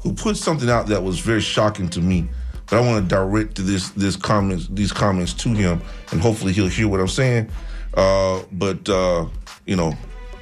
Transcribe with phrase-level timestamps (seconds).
[0.00, 2.28] Who put something out that was very shocking to me.
[2.66, 5.80] But I want to direct this this comments these comments to him,
[6.12, 7.50] and hopefully he'll hear what I'm saying.
[7.94, 9.26] Uh, but uh,
[9.66, 9.94] you know,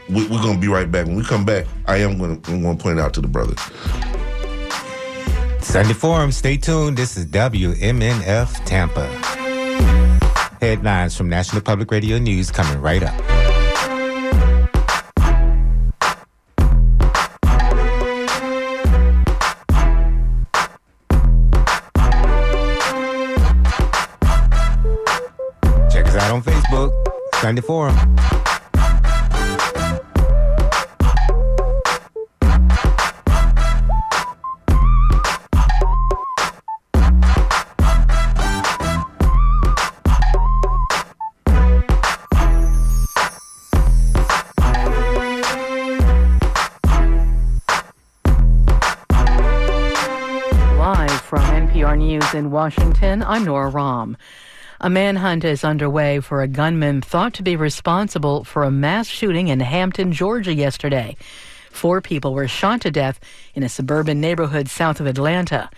[0.08, 1.06] we, are gonna be right back.
[1.06, 3.58] When we come back, I am gonna I'm gonna point it out to the brothers.
[5.64, 6.96] Sunday Forum, stay tuned.
[6.96, 9.06] This is WMNF Tampa.
[10.60, 13.41] Headlines from National Public Radio News coming right up.
[50.78, 54.16] Live from NPR News in Washington, I'm Nora Raum.
[54.84, 59.46] A manhunt is underway for a gunman thought to be responsible for a mass shooting
[59.46, 61.16] in Hampton, Georgia yesterday.
[61.70, 63.20] Four people were shot to death
[63.54, 65.70] in a suburban neighborhood south of Atlanta.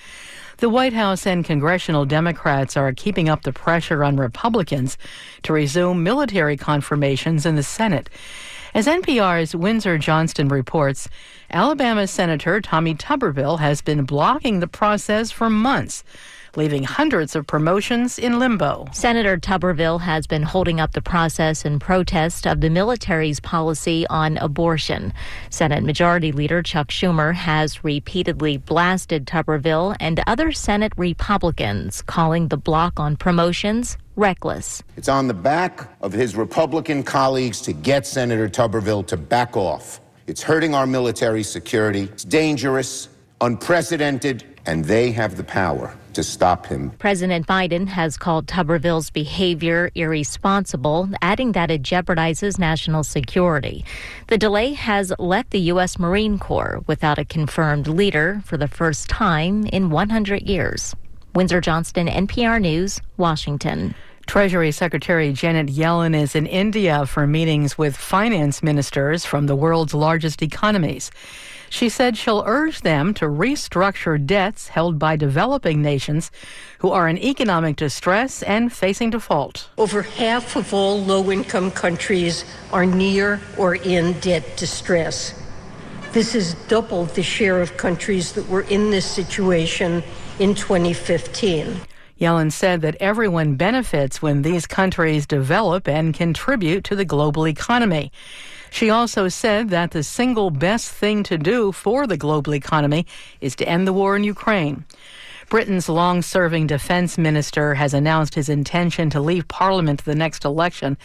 [0.56, 4.96] The White House and congressional Democrats are keeping up the pressure on Republicans
[5.42, 8.08] to resume military confirmations in the Senate.
[8.72, 11.10] As NPR's Windsor Johnston reports,
[11.50, 16.04] Alabama Senator Tommy Tuberville has been blocking the process for months
[16.56, 18.86] leaving hundreds of promotions in limbo.
[18.92, 24.36] Senator Tuberville has been holding up the process in protest of the military's policy on
[24.38, 25.12] abortion.
[25.50, 32.56] Senate Majority Leader Chuck Schumer has repeatedly blasted Tuberville and other Senate Republicans, calling the
[32.56, 34.82] block on promotions reckless.
[34.96, 40.00] It's on the back of his Republican colleagues to get Senator Tuberville to back off.
[40.26, 42.04] It's hurting our military security.
[42.04, 43.08] It's dangerous,
[43.40, 46.90] unprecedented, and they have the power to stop him.
[46.98, 53.84] President Biden has called Tuberville's behavior irresponsible, adding that it jeopardizes national security.
[54.28, 55.98] The delay has left the U.S.
[55.98, 60.94] Marine Corps without a confirmed leader for the first time in 100 years.
[61.34, 63.94] Windsor Johnston, NPR News, Washington.
[64.26, 69.92] Treasury Secretary Janet Yellen is in India for meetings with finance ministers from the world's
[69.92, 71.10] largest economies.
[71.70, 76.30] She said she'll urge them to restructure debts held by developing nations
[76.78, 79.68] who are in economic distress and facing default.
[79.78, 85.34] Over half of all low income countries are near or in debt distress.
[86.12, 90.04] This is double the share of countries that were in this situation
[90.38, 91.80] in 2015.
[92.20, 98.12] Yellen said that everyone benefits when these countries develop and contribute to the global economy.
[98.74, 103.06] She also said that the single best thing to do for the global economy
[103.40, 104.84] is to end the war in Ukraine.
[105.48, 110.44] Britain's long serving defense minister has announced his intention to leave parliament to the next
[110.44, 110.98] election.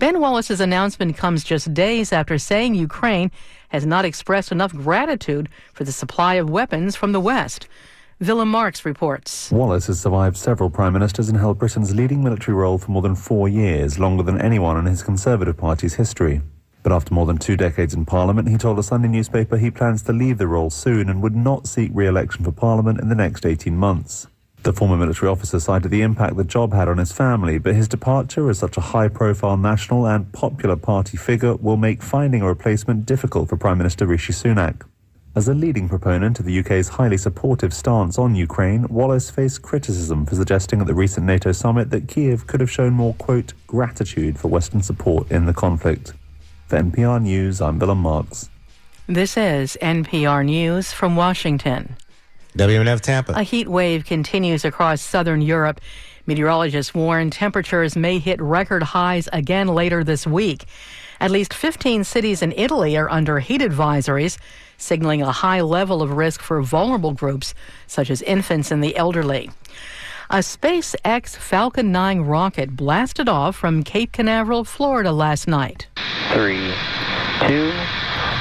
[0.00, 3.30] Ben Wallace's announcement comes just days after saying Ukraine
[3.68, 7.68] has not expressed enough gratitude for the supply of weapons from the West.
[8.18, 9.52] Willem Marx reports.
[9.52, 13.14] Wallace has survived several prime ministers and held Britain's leading military role for more than
[13.14, 16.42] four years, longer than anyone in his Conservative Party's history.
[16.84, 20.02] But after more than two decades in Parliament, he told a Sunday newspaper he plans
[20.02, 23.46] to leave the role soon and would not seek re-election for Parliament in the next
[23.46, 24.26] 18 months.
[24.64, 27.88] The former military officer cited the impact the job had on his family, but his
[27.88, 33.06] departure as such a high-profile national and popular party figure will make finding a replacement
[33.06, 34.82] difficult for Prime Minister Rishi Sunak.
[35.34, 40.26] As a leading proponent of the UK's highly supportive stance on Ukraine, Wallace faced criticism
[40.26, 44.38] for suggesting at the recent NATO summit that Kiev could have shown more, quote, gratitude
[44.38, 46.12] for Western support in the conflict.
[46.66, 48.48] For NPR News, I'm Willem Marx.
[49.06, 51.94] This is NPR News from Washington.
[52.56, 53.32] WMNF Tampa.
[53.32, 55.78] A heat wave continues across southern Europe.
[56.26, 60.64] Meteorologists warn temperatures may hit record highs again later this week.
[61.20, 64.38] At least 15 cities in Italy are under heat advisories,
[64.78, 67.52] signaling a high level of risk for vulnerable groups
[67.86, 69.50] such as infants and the elderly.
[70.34, 75.86] A SpaceX Falcon 9 rocket blasted off from Cape Canaveral, Florida last night.
[76.32, 76.74] Three,
[77.46, 77.70] two,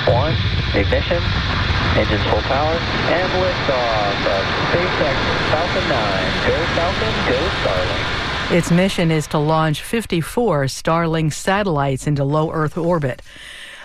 [0.10, 0.34] one,
[0.74, 1.22] ignition,
[1.94, 4.44] engines full power, and liftoff of
[4.74, 5.18] SpaceX
[5.51, 6.48] Falcon 9.
[6.48, 8.57] Go Falcon, go Starlink.
[8.57, 13.22] Its mission is to launch 54 Starlink satellites into low Earth orbit.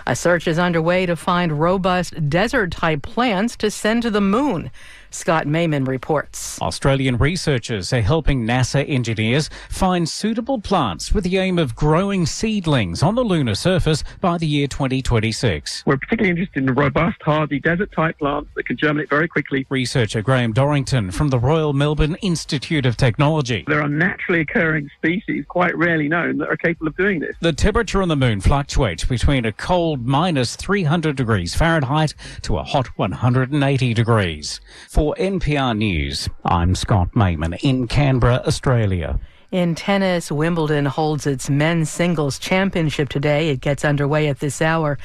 [0.07, 4.71] A search is underway to find robust desert type plants to send to the moon.
[5.11, 6.61] Scott Mayman reports.
[6.61, 13.01] Australian researchers are helping NASA engineers find suitable plants with the aim of growing seedlings
[13.01, 15.83] on the lunar surface by the year 2026.
[15.85, 19.65] We're particularly interested in robust, hardy, desert type plants that can germinate very quickly.
[19.69, 23.65] Researcher Graham Dorrington from the Royal Melbourne Institute of Technology.
[23.67, 27.35] There are naturally occurring species, quite rarely known, that are capable of doing this.
[27.41, 32.13] The temperature on the moon fluctuates between a cold minus 300 degrees Fahrenheit
[32.43, 34.61] to a hot 180 degrees.
[34.99, 39.17] For NPR News, I'm Scott Mayman in Canberra, Australia.
[39.49, 43.47] In tennis, Wimbledon holds its men's singles championship today.
[43.47, 44.97] It gets underway at this hour.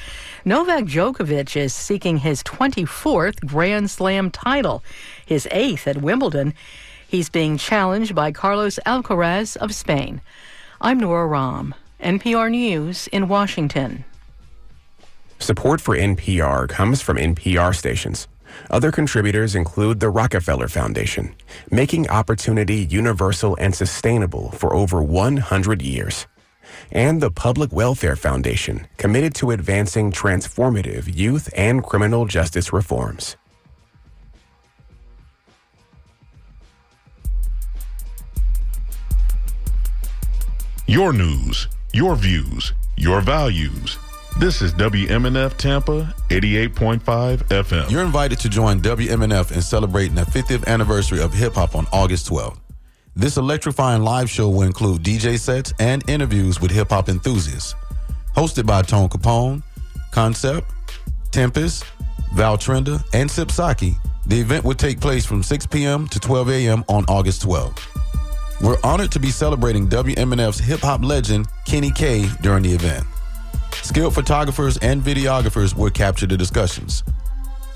[0.44, 4.82] Novak Djokovic is seeking his 24th Grand Slam title,
[5.24, 6.54] his eighth at Wimbledon.
[7.06, 10.20] He's being challenged by Carlos Alcaraz of Spain.
[10.80, 14.04] I'm Nora Raum, NPR News in Washington.
[15.38, 18.26] Support for NPR comes from NPR stations.
[18.70, 21.34] Other contributors include the Rockefeller Foundation,
[21.70, 26.26] making opportunity universal and sustainable for over 100 years,
[26.90, 33.36] and the Public Welfare Foundation, committed to advancing transformative youth and criminal justice reforms.
[40.86, 43.98] Your news, your views, your values.
[44.36, 46.98] This is WMNF Tampa 88.5
[47.44, 47.88] FM.
[47.88, 52.28] You're invited to join WMNF in celebrating the 50th anniversary of hip hop on August
[52.30, 52.58] 12th.
[53.14, 57.76] This electrifying live show will include DJ sets and interviews with hip hop enthusiasts.
[58.36, 59.62] Hosted by Tone Capone,
[60.10, 60.68] Concept,
[61.30, 61.84] Tempest,
[62.34, 63.94] Val Trenda, and Sipsaki,
[64.26, 66.08] the event will take place from 6 p.m.
[66.08, 66.84] to 12 a.m.
[66.88, 67.78] on August 12th.
[68.60, 73.06] We're honored to be celebrating WMNF's hip hop legend, Kenny K, during the event.
[73.82, 77.02] Skilled photographers and videographers will capture the discussions.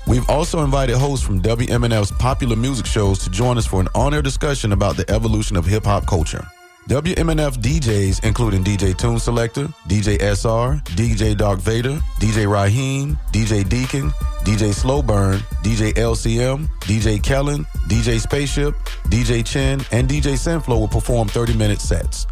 [0.07, 4.13] We've also invited hosts from WMNF's popular music shows to join us for an on
[4.13, 6.45] air discussion about the evolution of hip hop culture.
[6.87, 14.09] WMNF DJs, including DJ Tune Selector, DJ SR, DJ Dark Vader, DJ Raheem, DJ Deacon,
[14.43, 18.73] DJ Slowburn, DJ LCM, DJ Kellen, DJ Spaceship,
[19.09, 22.25] DJ Chin, and DJ Sinflow will perform 30 minute sets.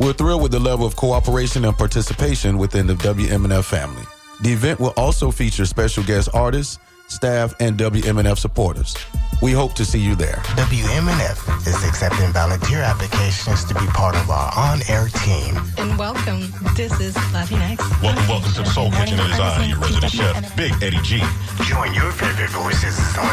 [0.00, 4.02] We're thrilled with the level of cooperation and participation within the WMNF family.
[4.42, 6.78] The event will also feature special guest artists,
[7.08, 8.96] staff, and WMNF supporters.
[9.42, 10.40] We hope to see you there.
[10.56, 15.58] WMNF is accepting volunteer applications to be part of our on-air team.
[15.76, 16.48] And welcome.
[16.76, 17.78] This is Latinx.
[18.00, 19.18] Welcome, welcome to the Soul Kitchen.
[19.18, 21.20] It is I, your resident chef, Big Eddie G.
[21.64, 23.26] Join your favorite voices on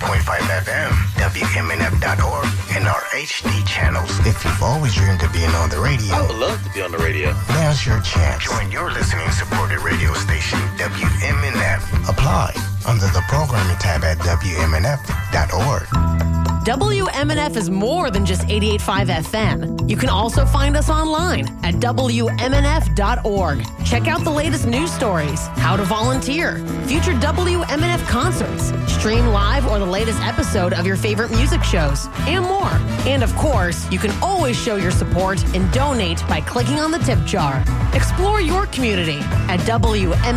[0.00, 4.10] 88.5 FM, WMNF.org, and our HD channels.
[4.26, 6.92] If you've always dreamed of being on the radio, I would love to be on
[6.92, 7.32] the radio.
[7.50, 8.44] Now's your chance.
[8.44, 12.08] Join your listening supported radio station, WMNF.
[12.08, 15.88] Apply under the programming tab at WMNF.org.
[16.64, 19.88] WMNF is more than just 88.5 FM.
[19.88, 23.64] You can also find us online at WMNF.org.
[23.86, 29.78] Check out the latest news stories, how to volunteer, future WMNF concerts, stream live or
[29.78, 32.72] the latest episode of your favorite music shows, and more.
[33.08, 36.98] And of course, you can always show your support and donate by clicking on the
[36.98, 37.64] tip jar.
[37.94, 40.30] Explore your community at WMNF.org.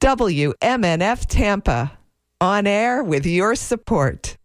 [0.00, 1.92] WMNF Tampa,
[2.40, 4.38] on air with your support.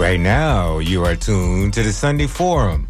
[0.00, 2.88] Right now, you are tuned to the Sunday Forum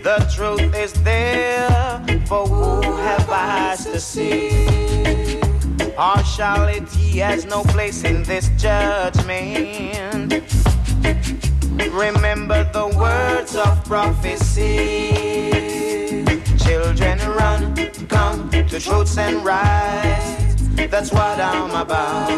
[0.08, 5.42] The truth is there for who have eyes to see.
[5.98, 10.32] Partiality has no place in this judgment.
[11.92, 15.12] Remember the words of prophecy.
[16.64, 17.76] Children run,
[18.08, 20.47] come to truths and rights.
[20.86, 22.30] That's what I'm about.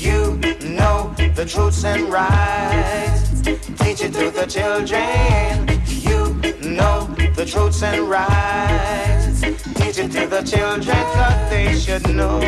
[0.00, 3.42] You know the truths and rights.
[3.42, 5.68] Teach it to the children.
[5.86, 6.34] You
[6.70, 9.40] know the truths and rights.
[9.74, 12.40] Teach it to the children, cause they should know.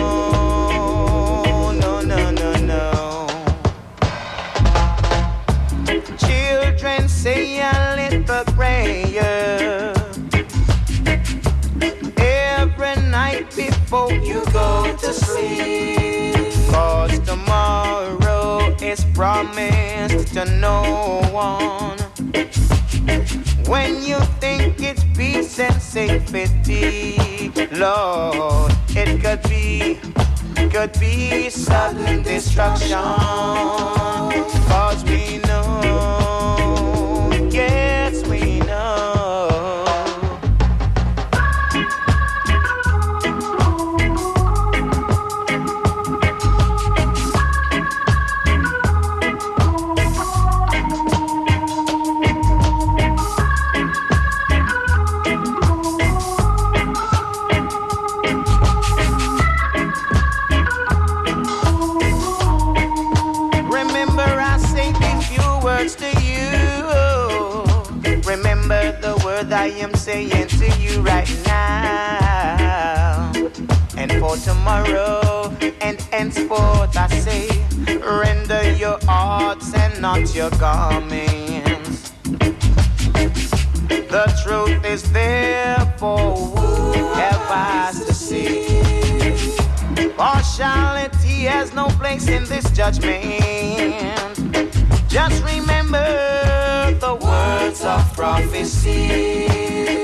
[1.81, 3.24] No, no, no, no.
[15.05, 16.53] To sleep.
[16.71, 21.99] Cause tomorrow is promised to no one.
[23.67, 29.99] When you think it's peace and safety, Lord, it could be,
[30.71, 32.99] could be sudden destruction.
[34.69, 36.24] Cause we know,
[74.35, 77.49] for tomorrow and henceforth, I say,
[78.01, 82.13] render your hearts and not your garments.
[83.89, 88.67] The truth is there for whoever to see.
[90.17, 94.39] Partiality has no place in this judgment.
[95.09, 96.64] Just remember
[97.01, 99.47] the words of prophecy.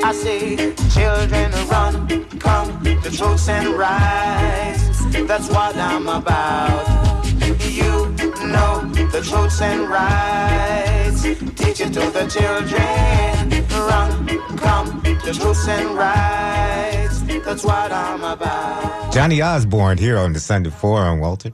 [0.03, 5.05] I say, children, run, come, the truths and rights.
[5.27, 7.25] That's what I'm about.
[7.61, 8.09] You
[8.47, 8.83] know
[9.13, 11.23] the truths and rights.
[11.23, 13.67] Teach it to the children.
[13.71, 17.21] Run, come, the truths and rights.
[17.45, 19.13] That's what I'm about.
[19.13, 21.53] Johnny Osborne here on the Sunday Forum, Walter.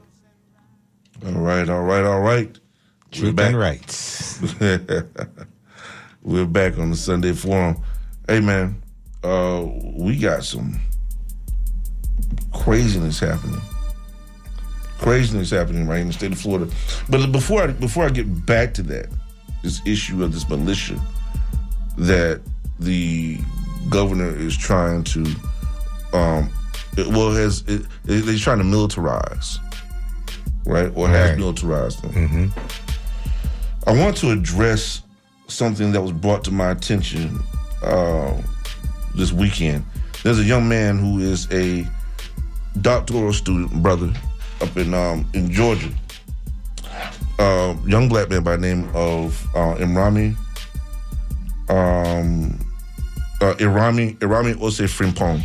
[1.25, 2.59] All right, all right, all right.
[3.11, 4.41] Truth and rights.
[6.23, 7.81] We're back on the Sunday Forum.
[8.27, 8.83] Hey, man,
[9.23, 10.79] uh, we got some
[12.53, 13.61] craziness happening.
[14.99, 16.69] Craziness happening right in the state of Florida.
[17.07, 19.07] But before I, before I get back to that,
[19.63, 20.99] this issue of this militia
[21.97, 22.41] that
[22.79, 23.39] the
[23.89, 25.21] governor is trying to,
[26.13, 26.49] um,
[26.97, 29.59] it, well, has it, it, they're trying to militarize,
[30.65, 32.51] right, or has militarized them.
[33.87, 35.01] I want to address
[35.47, 37.39] something that was brought to my attention
[37.81, 38.35] uh,
[39.15, 39.85] this weekend.
[40.23, 41.87] There's a young man who is a
[42.81, 44.11] doctoral student, brother,
[44.59, 45.89] up in um, in Georgia.
[47.39, 50.35] Uh, young black man by the name of uh, Imrami.
[51.69, 52.59] Um,
[53.39, 55.41] uh, Irami Irami Osei-Frimpong.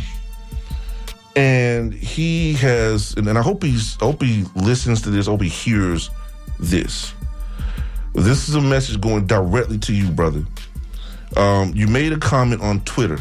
[1.37, 5.29] And he has, and, and I hope he's, I hope he listens to this.
[5.29, 6.09] I hope he hears
[6.59, 7.13] this.
[8.13, 10.45] This is a message going directly to you, brother.
[11.35, 13.17] Um, you made a comment on Twitter,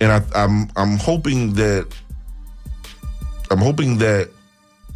[0.00, 1.86] and I, I'm I'm hoping that
[3.50, 4.30] I'm hoping that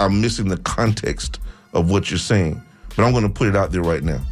[0.00, 1.38] I'm missing the context
[1.74, 2.62] of what you're saying,
[2.96, 4.22] but I'm going to put it out there right now.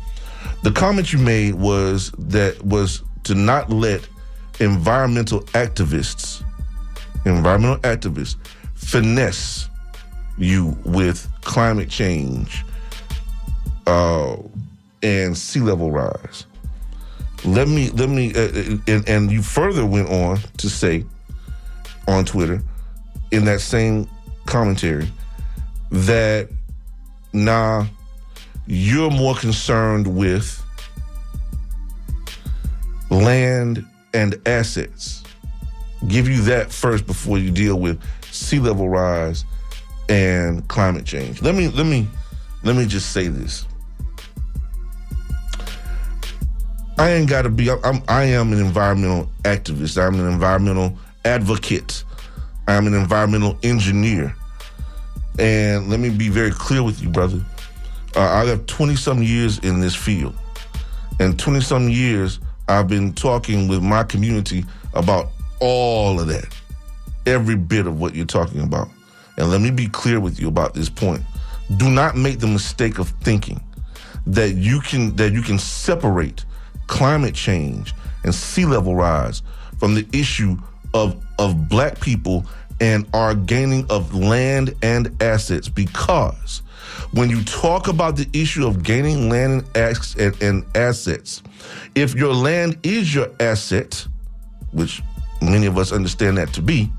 [0.63, 4.09] The comment you made was that was to not let
[4.59, 6.43] environmental activists,
[7.27, 8.37] environmental activists,
[8.75, 9.69] finesse
[10.39, 12.65] you with climate change
[13.87, 14.37] uh,
[15.03, 16.47] and sea level rise.
[17.45, 21.05] Let me let me uh, and and you further went on to say
[22.09, 22.63] on Twitter
[23.31, 24.09] in that same
[24.47, 25.11] commentary
[25.91, 26.49] that
[27.33, 27.87] nah
[28.67, 30.63] you're more concerned with
[33.11, 35.23] land and assets.
[36.09, 39.45] Give you that first before you deal with sea level rise
[40.09, 41.43] and climate change.
[41.43, 42.09] Let me let me
[42.63, 43.67] let me just say this.
[46.99, 47.71] I ain't got to be.
[47.71, 48.03] I'm.
[48.09, 50.01] I am an environmental activist.
[50.01, 52.05] I'm an environmental advocate.
[52.69, 54.35] I'm an environmental engineer.
[55.39, 57.45] And let me be very clear with you, brother.
[58.15, 60.35] Uh, I have 20 some years in this field,
[61.19, 66.57] and 20 some years I've been talking with my community about all of that,
[67.27, 68.89] every bit of what you're talking about.
[69.37, 71.23] And let me be clear with you about this point.
[71.77, 73.61] Do not make the mistake of thinking
[74.27, 76.45] that you can that you can separate
[76.87, 79.43] climate change and sea level rise
[79.79, 80.57] from the issue
[80.93, 82.45] of of black people
[82.81, 86.63] and our gaining of land and assets because
[87.13, 91.43] when you talk about the issue of gaining land and, and, and assets
[91.95, 94.07] if your land is your asset
[94.73, 95.03] which
[95.41, 96.91] many of us understand that to be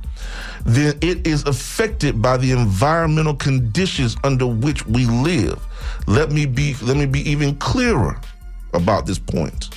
[0.65, 5.63] then it is affected by the environmental conditions under which we live.
[6.07, 8.19] Let me be let me be even clearer
[8.73, 9.74] about this point.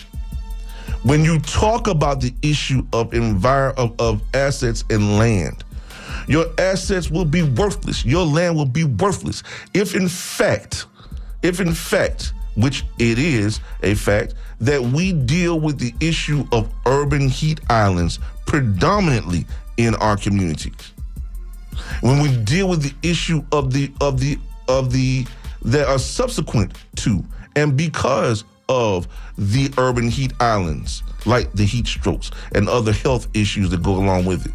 [1.05, 5.65] When you talk about the issue of envir- of, of assets and land,
[6.27, 8.05] your assets will be worthless.
[8.05, 9.43] Your land will be worthless
[9.75, 10.87] if in fact
[11.43, 16.73] if in fact, which it is a fact, that we deal with the issue of
[16.87, 20.93] urban heat islands predominantly in our communities.
[22.01, 25.27] When we deal with the issue of the of the of the
[25.63, 27.25] that are subsequent to
[27.57, 33.71] and because of the urban heat islands, like the heat strokes and other health issues
[33.71, 34.53] that go along with it.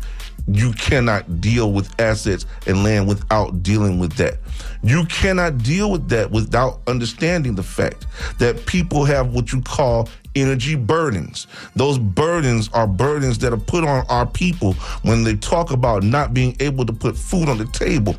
[0.47, 4.39] You cannot deal with assets and land without dealing with that.
[4.83, 8.05] You cannot deal with that without understanding the fact
[8.39, 11.47] that people have what you call energy burdens.
[11.75, 16.33] Those burdens are burdens that are put on our people when they talk about not
[16.33, 18.15] being able to put food on the table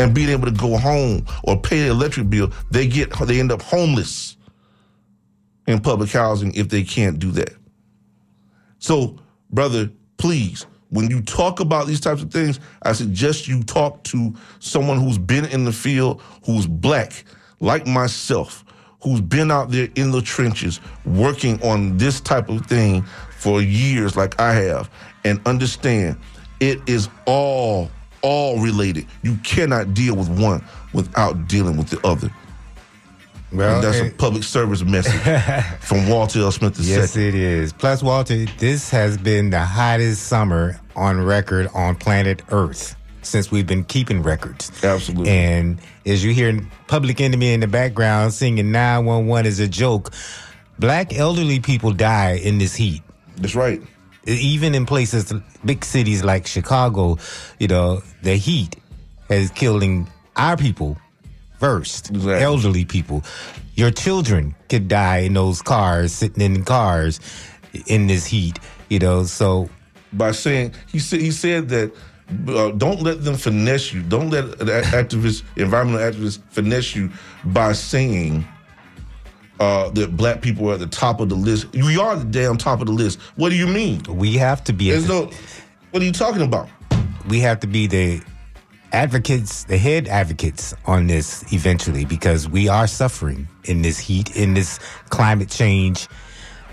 [0.00, 2.50] and being able to go home or pay the electric bill.
[2.70, 4.36] They get they end up homeless
[5.66, 7.54] in public housing if they can't do that.
[8.78, 9.18] So,
[9.50, 14.34] brother, please, when you talk about these types of things, I suggest you talk to
[14.58, 17.24] someone who's been in the field, who's black,
[17.60, 18.64] like myself,
[19.02, 23.02] who's been out there in the trenches working on this type of thing
[23.38, 24.90] for years, like I have,
[25.24, 26.16] and understand
[26.58, 27.90] it is all,
[28.22, 29.06] all related.
[29.22, 32.30] You cannot deal with one without dealing with the other.
[33.52, 35.20] Well, and that's a public service message
[35.80, 36.52] from Walter L.
[36.52, 36.86] Smith II.
[36.86, 37.72] Yes, it is.
[37.72, 43.66] Plus, Walter, this has been the hottest summer on record on planet Earth since we've
[43.66, 44.70] been keeping records.
[44.84, 45.30] Absolutely.
[45.30, 50.12] And as you hear Public Enemy in the background singing 911 is a joke,
[50.78, 53.02] black elderly people die in this heat.
[53.36, 53.82] That's right.
[54.26, 55.32] Even in places,
[55.64, 57.16] big cities like Chicago,
[57.58, 58.76] you know, the heat
[59.30, 60.98] is killing our people
[61.58, 63.22] first, elderly people.
[63.74, 67.20] Your children could die in those cars, sitting in cars
[67.86, 68.58] in this heat,
[68.88, 69.68] you know, so.
[70.12, 71.92] by saying he said he said that
[72.48, 74.02] uh, don't let them finesse you.
[74.02, 77.10] Don't let an a- activists, environmental activists, finesse you
[77.44, 78.44] by saying
[79.60, 81.70] uh, that black people are at the top of the list.
[81.72, 83.20] We are the damn top of the list.
[83.36, 84.02] What do you mean?
[84.08, 84.90] We have to be.
[84.90, 85.30] There's no.
[85.92, 86.68] What are you talking about?
[87.28, 88.20] we have to be the
[88.92, 94.54] advocates, the head advocates on this eventually because we are suffering in this heat, in
[94.54, 94.78] this
[95.10, 96.08] climate change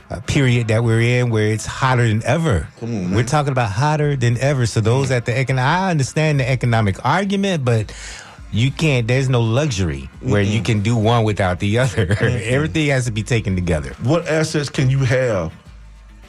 [0.09, 2.67] uh, period that we're in where it's hotter than ever.
[2.81, 4.65] we're talking about hotter than ever.
[4.65, 7.93] So those at the econ, I understand the economic argument, but
[8.57, 12.15] you can't, there's no luxury where you can do one without the other.
[12.21, 13.93] Everything has to be taken together.
[14.03, 15.53] What assets can you have?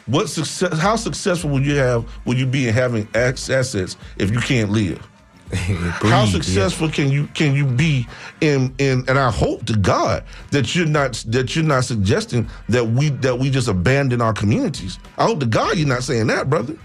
[0.07, 0.79] What success?
[0.79, 2.07] How successful will you have?
[2.25, 5.07] Will you be in having ass- assets if you can't live?
[5.53, 8.07] how Breathe, successful can you can you be
[8.43, 9.05] in in?
[9.09, 13.39] And I hope to God that you're not that you're not suggesting that we that
[13.39, 14.99] we just abandon our communities.
[15.17, 16.77] I hope to God you're not saying that, brother.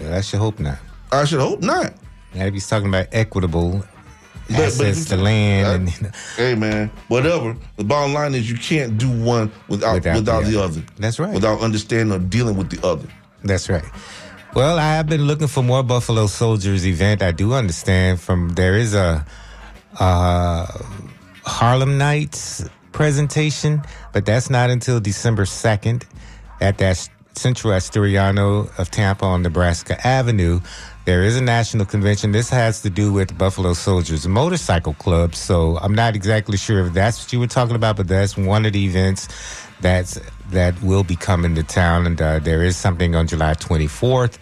[0.00, 0.78] Yeah, I should hope not.
[1.12, 1.94] I should hope not.
[2.34, 3.84] Yeah, he's talking about equitable
[4.56, 7.56] But- but you- to land uh, and Hey man, whatever.
[7.76, 10.80] The bottom line is you can't do one without Without without, the the, other.
[10.80, 10.86] other.
[10.98, 11.32] That's right.
[11.34, 13.06] Without understanding or dealing with the other.
[13.44, 13.84] That's right.
[14.54, 17.22] Well, I have been looking for more Buffalo Soldiers event.
[17.22, 19.24] I do understand from there is a
[19.98, 20.66] uh,
[21.44, 23.82] Harlem Nights presentation,
[24.12, 26.04] but that's not until December second
[26.60, 30.60] at that Centro Asturiano of Tampa on Nebraska Avenue.
[31.06, 32.30] There is a national convention.
[32.32, 35.34] This has to do with Buffalo Soldiers Motorcycle Club.
[35.34, 38.66] So I'm not exactly sure if that's what you were talking about, but that's one
[38.66, 39.26] of the events
[39.80, 42.06] that's that will be coming to town.
[42.06, 44.38] And uh, there is something on July 24th,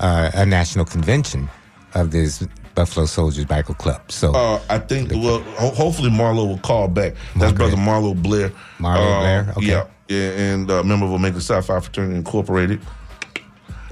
[0.00, 1.48] uh, a national convention
[1.94, 4.10] of this Buffalo Soldiers Bicycle Club.
[4.10, 7.14] So Uh, I think well, ho- hopefully Marlo will call back.
[7.36, 8.50] That's brother Marlo Blair.
[8.78, 9.54] Marlo Uh, Blair?
[9.58, 9.66] Okay.
[9.66, 12.80] Yeah, yeah, and uh, member of Omega Psi Phi Fraternity Incorporated.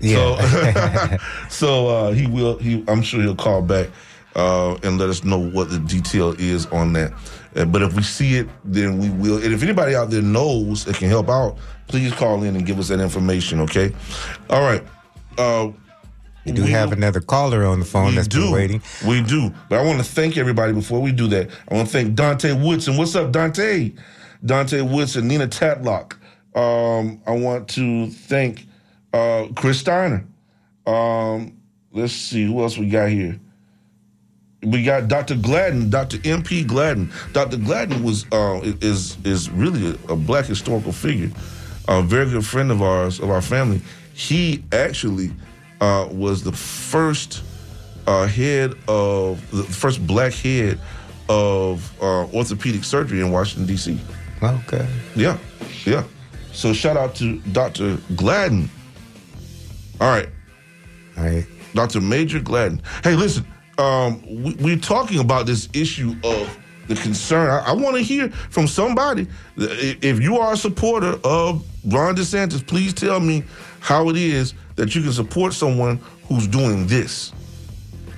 [0.00, 1.18] Yeah.
[1.18, 2.58] So, so uh, he will.
[2.58, 3.88] He, I'm sure he'll call back
[4.34, 7.12] uh, and let us know what the detail is on that.
[7.56, 9.42] Uh, but if we see it, then we will.
[9.42, 11.58] And if anybody out there knows that can help out,
[11.88, 13.60] please call in and give us that information.
[13.60, 13.92] Okay.
[14.50, 14.84] All right.
[15.36, 15.72] Uh,
[16.44, 18.44] we do have another caller on the phone we that's do.
[18.44, 18.82] been waiting.
[19.06, 19.52] We do.
[19.68, 21.50] But I want to thank everybody before we do that.
[21.68, 22.96] I want to thank Dante Woodson.
[22.96, 23.92] What's up, Dante?
[24.44, 26.14] Dante Woodson, Nina Tatlock.
[26.54, 28.67] Um, I want to thank
[29.12, 30.24] uh, Chris Steiner.
[30.86, 31.56] Um,
[31.92, 33.38] let's see who else we got here.
[34.62, 35.36] We got Dr.
[35.36, 36.18] Gladden, Dr.
[36.18, 37.12] MP Gladden.
[37.32, 37.58] Dr.
[37.58, 41.30] Gladden was uh, is is really a, a black historical figure,
[41.86, 43.80] a very good friend of ours, of our family.
[44.14, 45.30] He actually
[45.80, 47.44] uh, was the first
[48.08, 50.80] uh, head of the first black head
[51.28, 54.00] of uh, orthopedic surgery in Washington D.C.
[54.42, 54.88] Okay.
[55.14, 55.38] Yeah,
[55.84, 56.02] yeah.
[56.52, 57.98] So shout out to Dr.
[58.16, 58.70] Gladden.
[60.00, 60.28] All right.
[61.16, 61.46] All right.
[61.74, 62.00] Dr.
[62.00, 62.82] Major Gladden.
[63.04, 63.46] Hey, listen,
[63.78, 66.58] um, we, we're talking about this issue of
[66.88, 67.50] the concern.
[67.50, 69.26] I, I want to hear from somebody.
[69.56, 73.44] If you are a supporter of Ron DeSantis, please tell me
[73.80, 77.32] how it is that you can support someone who's doing this.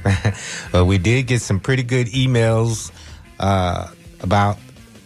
[0.73, 2.91] well, we did get some pretty good emails
[3.39, 3.89] uh,
[4.21, 4.59] about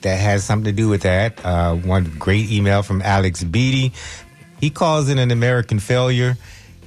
[0.03, 1.45] that has something to do with that.
[1.45, 3.93] Uh, one great email from Alex Beatty.
[4.61, 6.37] He calls it an American failure.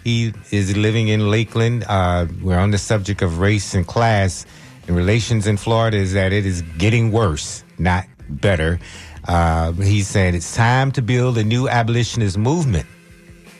[0.07, 1.83] He is living in Lakeland.
[1.85, 4.45] Uh, we're on the subject of race and class.
[4.87, 8.79] And relations in Florida is that it is getting worse, not better.
[9.27, 12.85] Uh, he's saying it's time to build a new abolitionist movement.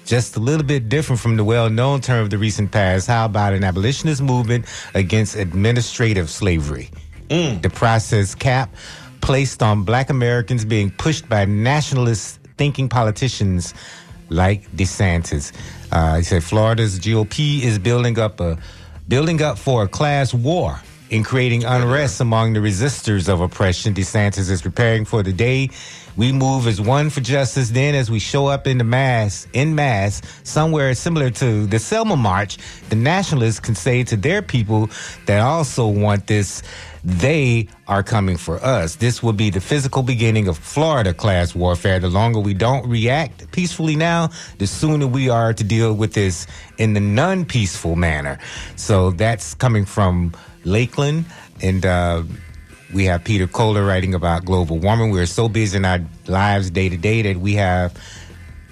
[0.05, 3.07] Just a little bit different from the well known term of the recent past.
[3.07, 6.89] How about an abolitionist movement against administrative slavery?
[7.59, 8.73] The process cap
[9.19, 13.73] placed on black Americans being pushed by nationalist thinking politicians
[14.29, 15.51] like DeSantis.
[15.91, 18.57] Uh, he said Florida's GOP is building up a
[19.07, 23.93] building up for a class war in creating unrest among the resistors of oppression.
[23.93, 25.69] DeSantis is preparing for the day
[26.17, 27.69] we move as one for justice.
[27.69, 32.17] Then, as we show up in the mass, in mass, somewhere similar to the Selma
[32.17, 32.57] March,
[32.89, 34.89] the nationalists can say to their people
[35.27, 36.63] that also want this,
[37.03, 38.95] they are coming for us.
[38.95, 41.99] This will be the physical beginning of Florida class warfare.
[41.99, 46.47] The longer we don't react peacefully now, the sooner we are to deal with this
[46.79, 48.39] in the non peaceful manner.
[48.75, 51.25] So that's coming from Lakeland.
[51.61, 52.23] And, uh,
[52.93, 55.11] we have Peter Kohler writing about global warming.
[55.11, 57.97] We're so busy in our lives day to day that we have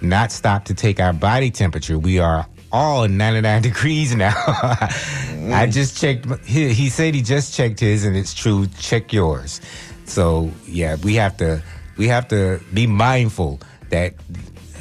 [0.01, 1.99] not stopped to take our body temperature.
[1.99, 4.33] We are all 99 degrees now.
[4.37, 6.27] I just checked.
[6.45, 8.67] He, he said he just checked his, and it's true.
[8.79, 9.61] Check yours.
[10.05, 11.61] So yeah, we have to
[11.97, 14.13] we have to be mindful that,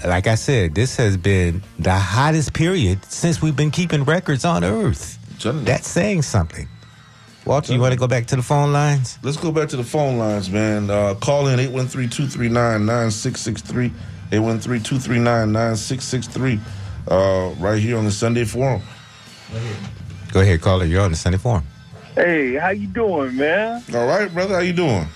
[0.04, 4.64] like I said, this has been the hottest period since we've been keeping records on
[4.64, 5.18] Earth.
[5.64, 6.68] That's saying something.
[7.44, 9.18] Walter, you want to go back to the phone lines?
[9.22, 10.88] Let's go back to the phone lines, man.
[10.88, 13.92] Uh, call in 813-239-9663.
[14.30, 16.58] 813-239-9663.
[17.06, 18.80] Uh, right here on the Sunday Forum.
[20.32, 20.86] Go ahead, caller.
[20.86, 21.64] You're on the Sunday Forum.
[22.14, 23.82] Hey, how you doing, man?
[23.94, 24.54] All right, brother.
[24.54, 25.06] How you doing?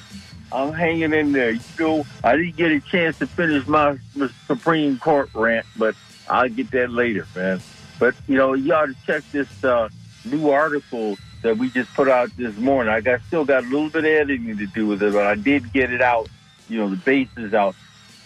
[0.52, 1.52] I'm hanging in there.
[1.52, 5.94] You know, I didn't get a chance to finish my, my Supreme Court rant, but
[6.28, 7.62] I'll get that later, man.
[7.98, 9.88] But you know, you ought to check this uh,
[10.26, 12.92] new article that we just put out this morning.
[12.92, 15.34] I got still got a little bit of editing to do with it, but I
[15.34, 16.28] did get it out.
[16.68, 17.74] You know, the bases out.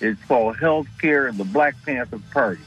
[0.00, 2.62] It's called "Healthcare and the Black Panther Party: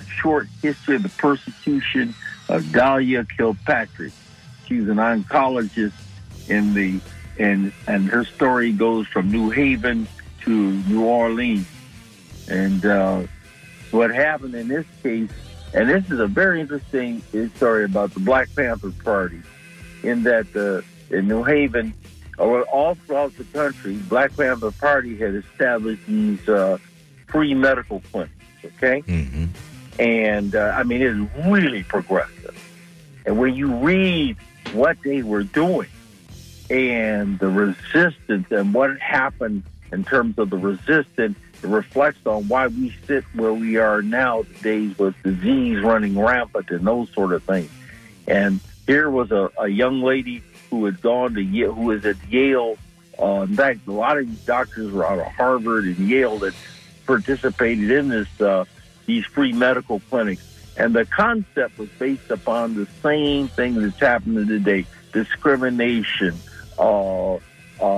[0.00, 2.14] A Short History of the Persecution
[2.48, 4.12] of Dahlia Kilpatrick."
[4.66, 5.92] She's an oncologist
[6.48, 7.00] in the
[7.38, 10.06] and and her story goes from New Haven
[10.42, 11.66] to New Orleans.
[12.48, 13.22] And uh,
[13.90, 15.30] what happened in this case,
[15.74, 17.22] and this is a very interesting
[17.56, 19.40] story about the Black Panther Party,
[20.08, 21.94] in that uh, in New Haven,
[22.38, 26.78] or all throughout the country, Black Panther Party had established these uh,
[27.26, 28.32] free medical clinics.
[28.64, 29.02] Okay,
[29.98, 32.56] and uh, I mean it's really progressive.
[33.26, 34.36] And when you read
[34.72, 35.88] what they were doing
[36.70, 42.66] and the resistance and what happened in terms of the resistance, it reflects on why
[42.68, 47.42] we sit where we are now days with disease running rampant and those sort of
[47.44, 47.70] things.
[48.26, 52.16] And here was a, a young lady who had gone to Yale, who was at
[52.28, 52.78] Yale.
[53.22, 56.54] Uh, in fact, a lot of these doctors were out of Harvard and Yale that
[57.06, 58.64] participated in this uh,
[59.06, 60.42] these free medical clinics.
[60.78, 66.34] And the concept was based upon the same thing that's happening today: discrimination,
[66.78, 67.38] uh, uh,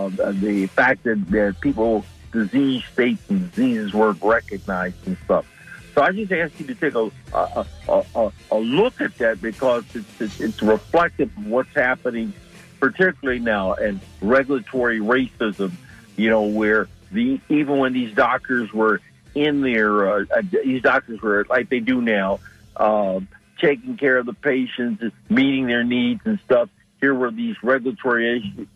[0.08, 5.46] the fact that, that people disease states and diseases weren't recognized and stuff.
[5.94, 9.84] So I just ask you to take a a, a, a, look at that because
[9.94, 12.32] it's, it's, it's reflective of what's happening,
[12.78, 15.72] particularly now, and regulatory racism.
[16.16, 19.00] You know, where the even when these doctors were
[19.34, 22.40] in there, uh, uh, these doctors were like they do now,
[22.76, 23.20] uh,
[23.60, 26.68] taking care of the patients, meeting their needs and stuff.
[27.00, 28.66] Here were these regulatory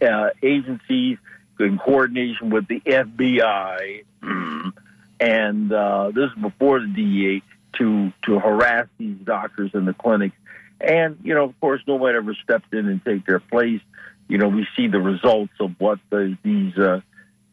[0.00, 1.18] uh, agencies
[1.58, 4.04] in coordination with the FBI,
[5.22, 7.42] and uh, this is before the DEA
[7.74, 10.36] to to harass these doctors in the clinics.
[10.80, 13.80] And you know, of course, nobody ever stepped in and take their place.
[14.28, 17.00] You know, we see the results of what the, these uh,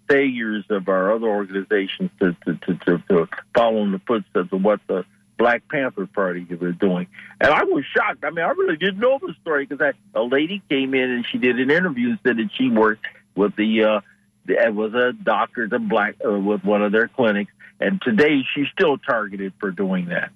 [0.08, 4.64] failures of our other organizations to, to, to, to, to follow in the footsteps of
[4.64, 5.06] what the
[5.38, 7.08] Black Panther Party were doing.
[7.40, 8.24] And I was shocked.
[8.24, 11.38] I mean, I really didn't know the story because a lady came in and she
[11.38, 13.06] did an interview and said that she worked
[13.36, 14.02] with the, uh,
[14.50, 18.68] the was a doctor the black uh, with one of their clinics, and today she's
[18.74, 20.32] still targeted for doing that.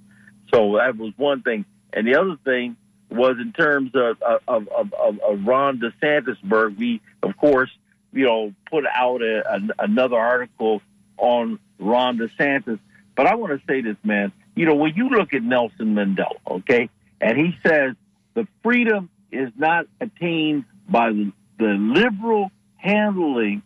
[0.53, 2.77] So that was one thing, and the other thing
[3.09, 6.77] was in terms of of of, of, of Ron DeSantisburg.
[6.77, 7.69] We of course
[8.13, 10.81] you know, put out a, a, another article
[11.17, 12.79] on Ron DeSantis.
[13.15, 14.31] But I want to say this, man.
[14.55, 17.95] You know, when you look at Nelson Mandela, okay, and he says
[18.35, 23.63] the freedom is not attained by the liberal handling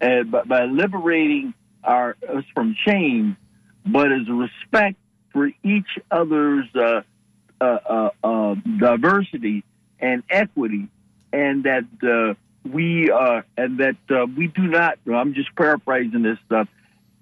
[0.00, 1.54] and by, by liberating
[1.84, 3.36] our us from shame,
[3.84, 4.96] but as respect
[5.32, 7.02] for each other's uh,
[7.60, 9.64] uh, uh, uh, diversity
[9.98, 10.88] and equity,
[11.32, 12.34] and that uh,
[12.70, 14.98] we uh, and that uh, we do not.
[15.12, 16.68] I'm just paraphrasing this stuff,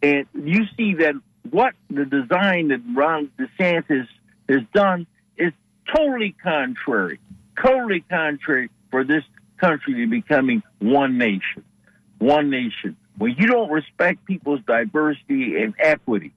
[0.02, 1.14] and you see that
[1.50, 4.08] what the design that Ron DeSantis
[4.48, 5.06] has done
[5.36, 5.52] is
[5.94, 7.20] totally contrary,
[7.62, 9.22] totally contrary for this
[9.58, 11.64] country to becoming one nation,
[12.24, 12.96] one nation.
[13.18, 16.32] When you don't respect people's diversity and equity,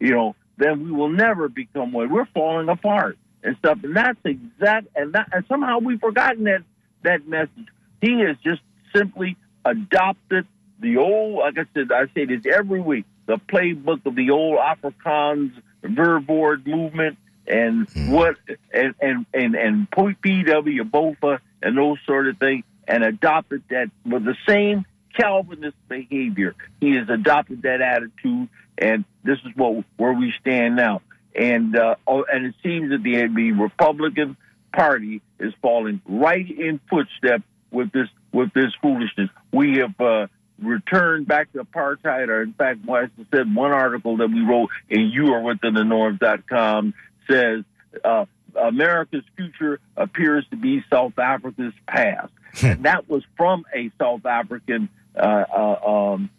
[0.00, 2.10] you know, then we will never become one.
[2.10, 3.78] We're falling apart and stuff.
[3.82, 4.88] And that's exact.
[4.94, 6.62] And, that, and somehow we've forgotten that
[7.04, 7.68] that message.
[8.00, 8.60] He has just
[8.94, 10.46] simply adopted
[10.80, 11.38] the old.
[11.38, 13.04] Like I said, I say this every week.
[13.26, 18.10] The playbook of the old Afrikaans Verwoerd movement and hmm.
[18.10, 18.36] what
[18.72, 24.24] and and and and PW Botha and those sort of things, and adopted that with
[24.24, 24.84] the same
[25.16, 26.54] Calvinist behavior.
[26.80, 28.48] He has adopted that attitude,
[28.78, 31.02] and this is what where we stand now.
[31.34, 34.36] And uh, oh, and it seems that the, the Republican
[34.72, 39.30] Party is falling right in footstep with this with this foolishness.
[39.52, 40.26] We have uh,
[40.60, 44.70] returned back to apartheid, or in fact, as I said, one article that we wrote
[44.88, 46.94] in You Are Within the Norms.com
[47.28, 47.64] says
[48.04, 52.32] uh, America's future appears to be South Africa's past.
[52.62, 56.30] and that was from a South African um,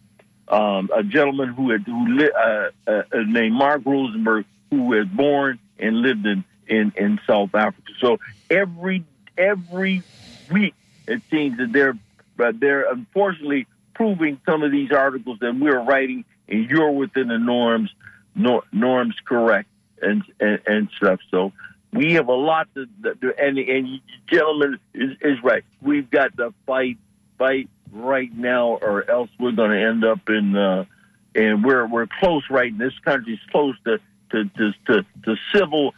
[0.47, 5.59] um, a gentleman who had who li- uh, uh, named Mark Rosenberg, who was born
[5.79, 7.91] and lived in, in, in South Africa.
[7.99, 9.03] So every
[9.37, 10.03] every
[10.51, 10.75] week
[11.07, 11.97] it seems that they're
[12.39, 17.37] uh, they're unfortunately proving some of these articles that we're writing and you're within the
[17.37, 17.89] norms
[18.35, 19.69] nor, norms correct
[20.01, 21.19] and, and and stuff.
[21.31, 21.53] So
[21.91, 23.99] we have a lot to, to and and
[24.31, 25.63] gentlemen is, is right.
[25.81, 26.97] We've got to fight
[27.37, 30.85] fight right now, or else we're going to end up in uh,
[31.33, 32.71] and we're we're close right.
[32.71, 33.99] In this country's close to
[34.31, 35.93] to to to, to civil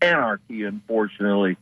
[0.00, 1.56] anarchy, unfortunately,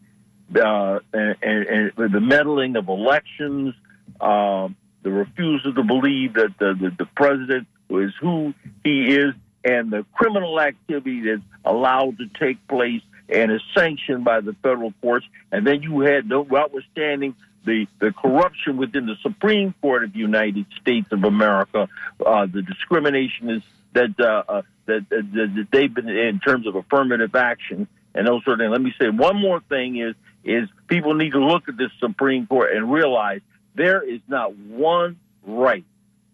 [0.56, 3.74] uh, and, and, and the meddling of elections,
[4.20, 4.68] uh,
[5.02, 8.54] the refusal to believe that the, the the president is who
[8.84, 14.40] he is, and the criminal activity that's allowed to take place and is sanctioned by
[14.40, 15.26] the federal courts.
[15.52, 20.66] And then you had, notwithstanding the, the corruption within the Supreme Court of the United
[20.80, 21.88] States of America,
[22.24, 26.74] uh, the discrimination is that, uh, uh, that, that, that they've been in terms of
[26.76, 28.72] affirmative action and those sort of things.
[28.72, 32.46] Let me say one more thing is is people need to look at this Supreme
[32.46, 33.40] Court and realize
[33.74, 35.84] there is not one right,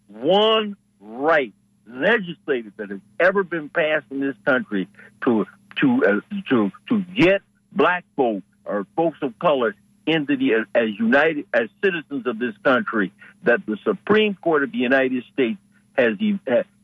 [0.07, 1.53] one right
[1.85, 4.87] legislated that has ever been passed in this country
[5.23, 5.45] to
[5.81, 9.75] to uh, to to get black folk or folks of color
[10.07, 13.11] into the as united as citizens of this country
[13.43, 15.59] that the Supreme Court of the United States
[15.97, 16.17] has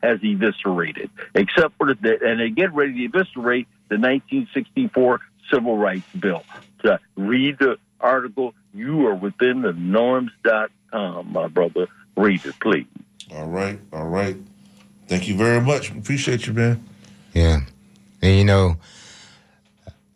[0.04, 6.08] has eviscerated, except for the and they get ready to eviscerate the 1964 Civil Rights
[6.20, 6.44] Bill.
[6.84, 11.88] To read the article, you are within the norms.com, my brother.
[12.18, 12.88] Read it, please.
[13.34, 14.36] All right, all right.
[15.08, 15.92] Thank you very much.
[15.92, 16.84] Appreciate you, man.
[17.34, 17.62] Yeah,
[18.22, 18.78] and you know,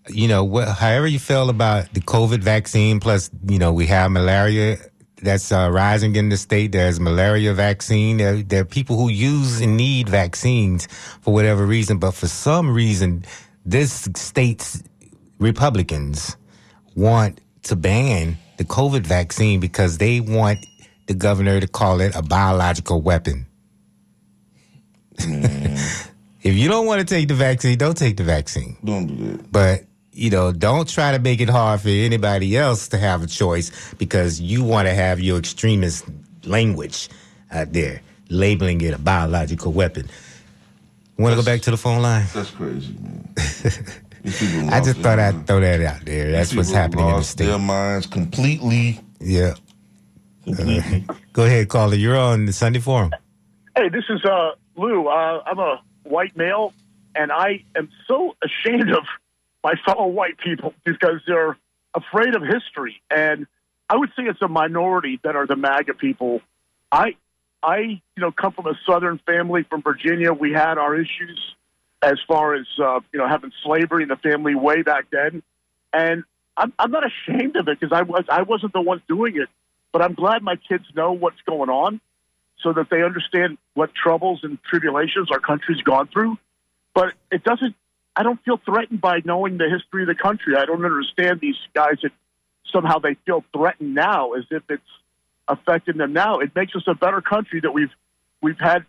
[0.09, 4.11] you know, wh- however you feel about the COVID vaccine, plus you know we have
[4.11, 4.77] malaria
[5.21, 6.71] that's uh, rising in the state.
[6.71, 8.17] There's malaria vaccine.
[8.17, 10.87] There, there are people who use and need vaccines
[11.21, 13.25] for whatever reason, but for some reason,
[13.65, 14.83] this state's
[15.39, 16.37] Republicans
[16.95, 20.65] want to ban the COVID vaccine because they want
[21.07, 23.45] the governor to call it a biological weapon.
[25.19, 28.77] if you don't want to take the vaccine, don't take the vaccine.
[28.83, 29.51] Don't do that.
[29.51, 29.83] But
[30.17, 33.93] you know, don't try to make it hard for anybody else to have a choice
[33.95, 36.05] because you want to have your extremist
[36.43, 37.07] language
[37.51, 40.09] out there, labeling it a biological weapon.
[41.19, 42.25] Want to go back to the phone line?
[42.33, 43.33] That's crazy, man.
[44.71, 46.31] I just thought I'd throw that out there.
[46.31, 47.45] That's what's People happening in the state.
[47.45, 48.99] Their minds completely.
[49.19, 49.53] Yeah.
[50.47, 50.81] Uh,
[51.33, 51.95] go ahead, caller.
[51.95, 53.11] You're on the Sunday Forum.
[53.75, 55.07] Hey, this is uh, Lou.
[55.07, 56.73] Uh, I'm a white male,
[57.15, 59.03] and I am so ashamed of
[59.67, 61.57] my fellow white people because they're
[61.93, 63.01] afraid of history.
[63.11, 63.47] And
[63.89, 66.39] I would say it's a minority that are the MAGA people.
[66.89, 67.17] I,
[67.61, 70.31] I, you know, come from a Southern family from Virginia.
[70.31, 71.37] We had our issues
[72.01, 75.43] as far as uh, you know having slavery in the family way back then,
[75.91, 76.23] and
[76.55, 79.49] I'm, I'm not ashamed of it because I was I wasn't the one doing it.
[79.91, 81.99] but I'm glad my kids know what's going on
[82.61, 86.37] so that they understand what troubles and tribulations our country's gone through.
[86.93, 87.75] But it doesn't,
[88.17, 90.55] I don't feel threatened by knowing the history of the country.
[90.57, 92.11] I don't understand these guys that
[92.73, 94.81] somehow they feel threatened now as if it's
[95.47, 96.39] affecting them now.
[96.39, 97.91] It makes us a better country that we've,
[98.41, 98.85] we've had,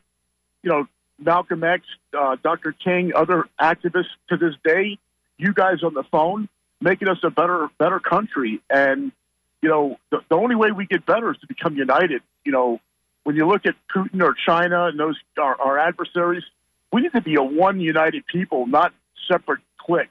[0.62, 0.88] you know,
[1.19, 1.85] Malcolm X,
[2.19, 2.73] uh, Dr.
[2.73, 4.99] King, other activists to this day,
[5.37, 6.49] you guys on the phone,
[6.81, 8.62] making us a better, better country.
[8.71, 9.12] And,
[9.61, 12.23] you know, the, the only way we get better is to become united.
[12.45, 12.81] You know,
[13.25, 16.45] when you look at Putin or China and those our, our adversaries,
[16.91, 18.95] we need to be a one united people, not
[19.31, 20.11] separate cliques.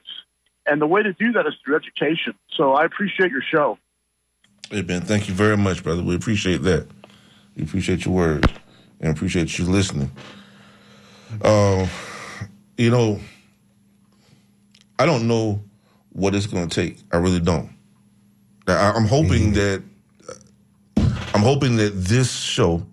[0.66, 2.34] And the way to do that is through education.
[2.56, 3.78] So I appreciate your show.
[4.70, 6.02] Hey Ben, thank you very much, brother.
[6.02, 6.86] We appreciate that.
[7.56, 8.52] We appreciate your words
[9.00, 10.10] and appreciate you listening.
[11.40, 11.86] Uh,
[12.76, 13.18] you know,
[14.98, 15.62] I don't know
[16.12, 16.98] what it's going to take.
[17.12, 17.70] I really don't.
[18.66, 19.82] I, I'm hoping that
[21.34, 22.86] I'm hoping that this show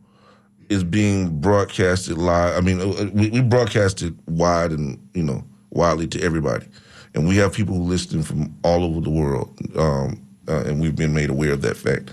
[0.69, 2.57] is being broadcasted live.
[2.57, 5.43] I mean, uh, we, we broadcast it wide and you know
[5.75, 6.65] widely to everybody,
[7.13, 10.95] and we have people who listen from all over the world, um, uh, and we've
[10.95, 12.11] been made aware of that fact.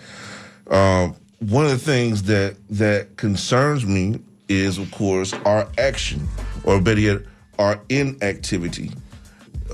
[0.70, 6.29] Um, one of the things that that concerns me is, of course, our action,
[6.64, 7.22] or better yet,
[7.59, 8.90] our inactivity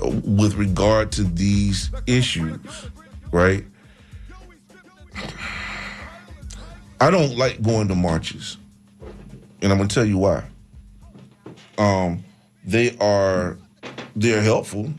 [0.03, 2.59] uh, with regard to these issues,
[3.31, 3.65] right?
[7.01, 8.57] I don't like going to marches,
[9.61, 10.43] and I'm gonna tell you why.
[11.77, 12.23] Um,
[12.65, 13.57] they are
[14.15, 14.91] they're helpful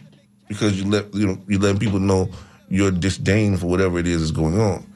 [0.48, 2.28] because you let you know you let people know
[2.68, 4.86] your disdain for whatever it is is going on.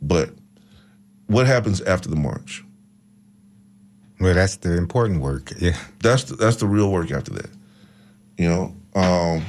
[0.00, 0.30] But
[1.26, 2.64] what happens after the march?
[4.20, 5.52] Well, that's the important work.
[5.60, 7.50] Yeah, That's the, that's the real work after that.
[8.36, 9.44] You know, um,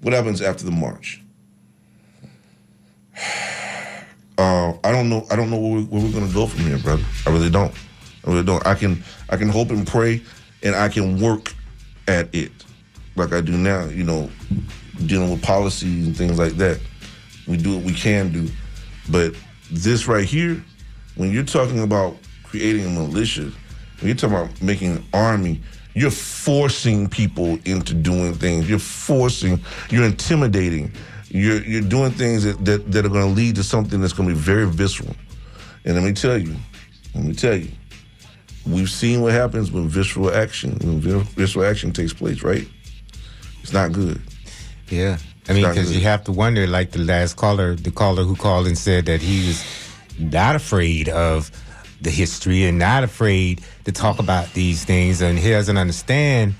[0.00, 1.22] what happens after the march?
[4.38, 5.26] Uh, I don't know.
[5.30, 7.02] I don't know where, we, where we're going to go from here, brother.
[7.26, 7.72] I really don't.
[8.26, 8.66] I really don't.
[8.66, 10.20] I can I can hope and pray,
[10.62, 11.54] and I can work
[12.06, 12.52] at it
[13.16, 13.86] like I do now.
[13.86, 14.30] You know,
[15.06, 16.80] dealing with policies and things like that.
[17.46, 18.48] We do what we can do,
[19.08, 19.34] but
[19.70, 20.62] this right here,
[21.14, 23.42] when you're talking about creating a militia,
[24.00, 25.60] when you're talking about making an army,
[25.94, 28.68] you're forcing people into doing things.
[28.68, 29.60] You're forcing.
[29.90, 30.92] You're intimidating.
[31.28, 34.28] You're you're doing things that that, that are going to lead to something that's going
[34.28, 35.14] to be very visceral.
[35.84, 36.54] And let me tell you,
[37.14, 37.70] let me tell you,
[38.66, 42.42] we've seen what happens when visceral action when vi- visceral action takes place.
[42.42, 42.68] Right?
[43.66, 44.22] It's not good.
[44.88, 45.18] Yeah.
[45.48, 48.68] I mean, because you have to wonder, like the last caller, the caller who called
[48.68, 49.64] and said that he was
[50.20, 51.50] not afraid of
[52.00, 56.54] the history and not afraid to talk about these things, and he doesn't understand.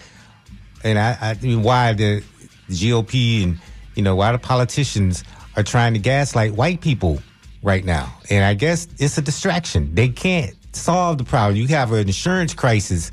[0.82, 2.24] And I, I mean, why the
[2.70, 3.60] GOP and
[3.94, 5.22] you know why the politicians
[5.56, 7.20] are trying to gaslight white people
[7.62, 9.94] right now, and I guess it's a distraction.
[9.94, 11.54] They can't solve the problem.
[11.54, 13.12] You have an insurance crisis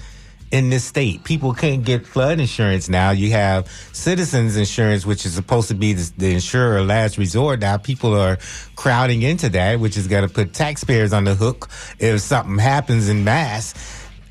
[0.53, 1.23] in this state.
[1.23, 3.09] People can't get flood insurance now.
[3.09, 7.59] You have citizens insurance, which is supposed to be the, the insurer last resort.
[7.59, 8.37] Now people are
[8.75, 13.09] crowding into that, which is going to put taxpayers on the hook if something happens
[13.09, 13.73] in mass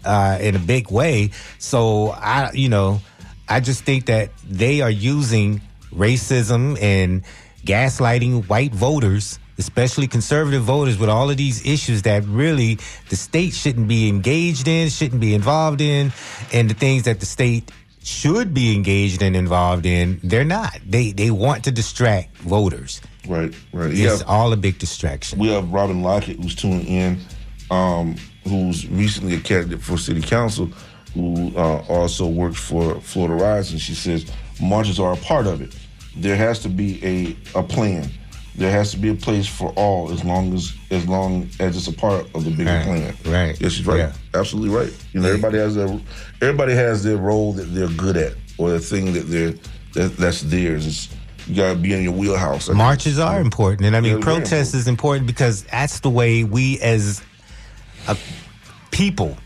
[0.05, 1.33] uh, in a big way.
[1.59, 3.01] So I, you know,
[3.49, 5.61] I just think that they are using
[5.93, 7.25] racism and
[7.65, 12.79] gaslighting white voters, especially conservative voters, with all of these issues that really
[13.11, 16.12] the state shouldn't be engaged in, shouldn't be involved in,
[16.53, 17.71] and the things that the state
[18.05, 20.77] should be engaged and involved in, they're not.
[20.85, 23.01] They they want to distract voters.
[23.29, 23.93] Right, right.
[23.93, 24.27] It's Yeah.
[24.27, 25.38] all a big distraction.
[25.38, 27.21] We have Robin Lockett who's tuning in,
[27.71, 30.69] um, who's recently a candidate for city council,
[31.15, 34.27] who uh, also works for Florida Rise, and she says
[34.61, 35.73] marches are a part of it.
[36.17, 38.11] There has to be a, a plan.
[38.55, 41.87] There has to be a place for all, as long as as long as it's
[41.88, 43.15] a part of the bigger Right, plan.
[43.49, 43.61] right.
[43.61, 43.99] Yes, she's right.
[43.99, 44.12] Yeah.
[44.35, 44.93] Absolutely right.
[45.12, 45.99] You know, everybody has their
[46.43, 49.55] everybody has their role that they're good at, or the thing that they're
[49.95, 50.87] that, that's theirs.
[50.87, 51.09] It's,
[51.49, 52.69] you got to be in your wheelhouse.
[52.69, 56.11] I Marches are important, and I mean, Yeah, very protest is important because that's the
[56.11, 57.21] way we, as
[58.07, 58.17] a
[58.91, 59.37] people,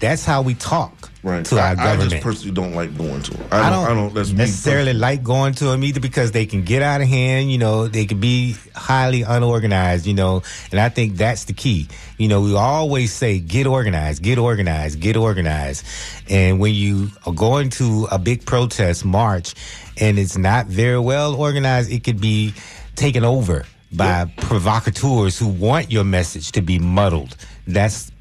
[0.00, 0.95] that's how we talk
[1.26, 1.44] Right.
[1.46, 2.10] to I, our I government.
[2.10, 3.48] just personally don't like going to them.
[3.50, 3.90] I I don't, don't.
[3.90, 4.14] I don't.
[4.14, 7.50] That's necessarily like going to them either because they can get out of hand.
[7.50, 10.06] You know, they can be highly unorganized.
[10.06, 11.88] You know, and I think that's the key.
[12.16, 15.84] You know, we always say get organized, get organized, get organized.
[16.30, 19.54] And when you are going to a big protest march
[20.00, 22.54] and it's not very well organized, it could be
[22.94, 27.36] taken over by provocateurs who want your message to be muddled.
[27.66, 28.12] That's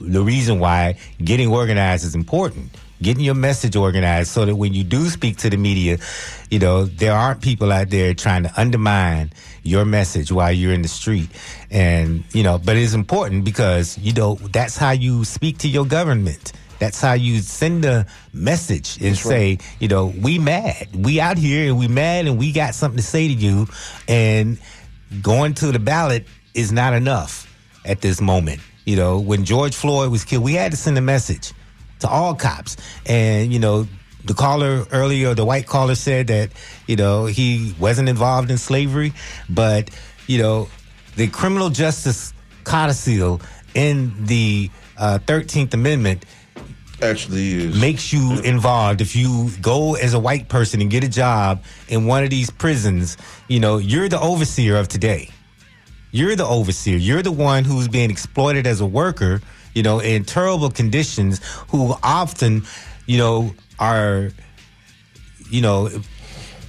[0.00, 2.70] the reason why getting organized is important
[3.02, 5.98] getting your message organized so that when you do speak to the media,
[6.50, 9.32] you know, there aren't people out there trying to undermine
[9.62, 11.28] your message while you're in the street.
[11.70, 15.84] And, you know, but it's important because, you know, that's how you speak to your
[15.84, 16.52] government.
[16.78, 20.88] That's how you send a message and say, you know, we mad.
[20.94, 23.66] We out here and we mad and we got something to say to you.
[24.08, 24.58] And
[25.22, 27.50] going to the ballot is not enough
[27.86, 28.60] at this moment.
[28.86, 31.52] You know, when George Floyd was killed, we had to send a message
[31.98, 32.76] to all cops.
[33.04, 33.86] And, you know,
[34.24, 36.50] the caller earlier, the white caller said that,
[36.86, 39.12] you know, he wasn't involved in slavery,
[39.50, 39.90] but,
[40.28, 40.68] you know,
[41.16, 42.32] the criminal justice
[42.62, 43.40] codicil
[43.74, 46.24] in the uh, 13th Amendment
[47.02, 47.80] actually is.
[47.80, 49.00] makes you involved.
[49.00, 52.50] If you go as a white person and get a job in one of these
[52.50, 53.16] prisons,
[53.48, 55.30] you know, you're the overseer of today.
[56.16, 56.96] You're the overseer.
[56.96, 59.42] You're the one who's being exploited as a worker,
[59.74, 62.62] you know, in terrible conditions, who often,
[63.04, 64.30] you know, are,
[65.50, 65.90] you know,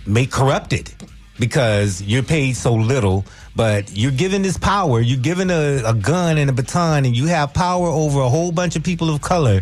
[0.06, 0.92] make corrupted
[1.40, 3.24] because you're paid so little.
[3.56, 5.00] But you're given this power.
[5.00, 8.52] You're given a, a gun and a baton, and you have power over a whole
[8.52, 9.62] bunch of people of color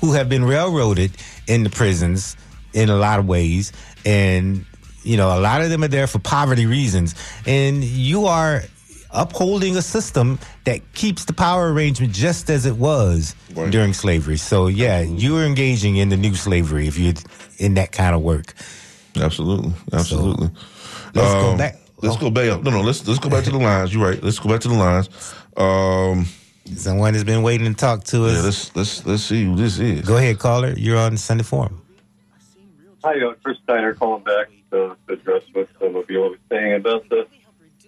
[0.00, 1.12] who have been railroaded
[1.46, 2.36] in the prisons
[2.72, 3.72] in a lot of ways.
[4.04, 4.66] And,
[5.04, 7.14] you know, a lot of them are there for poverty reasons.
[7.46, 8.64] And you are
[9.12, 13.34] upholding a system that keeps the power arrangement just as it was
[13.70, 14.36] during slavery.
[14.36, 17.14] So, yeah, you're engaging in the new slavery if you're
[17.58, 18.54] in that kind of work.
[19.16, 19.72] Absolutely.
[19.92, 20.50] Absolutely.
[21.14, 21.76] let's go Um, back.
[22.02, 22.62] Let's go back.
[22.62, 22.80] No, no.
[22.80, 23.92] Let's let's go back to the lines.
[23.92, 24.22] You're right.
[24.22, 25.08] Let's go back to the lines.
[25.56, 26.26] Um,
[26.76, 28.36] Someone has been waiting to talk to us.
[28.36, 30.02] Yeah, let's let's let's see who this is.
[30.06, 30.72] Go ahead, caller.
[30.76, 31.82] You're on Sunday Forum.
[33.04, 37.08] Hi, uh, Chris Steiner calling back to address what some of you were saying about
[37.08, 37.26] the.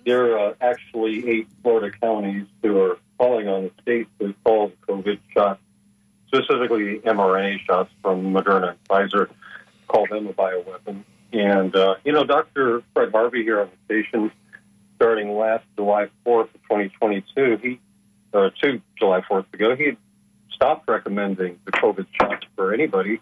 [0.05, 4.69] There are uh, actually eight Florida counties who are calling on the state to call
[4.69, 5.61] the COVID shots,
[6.27, 9.29] specifically mRNA shots from Moderna and Pfizer,
[9.87, 11.05] call them a bioweapon.
[11.33, 12.83] And, uh, you know, Dr.
[12.95, 14.33] Fred Harvey here on the station,
[14.97, 17.81] starting last July 4th of 2022, he,
[18.35, 19.97] uh, two July 4th ago, he
[20.53, 23.21] stopped recommending the COVID shots for anybody.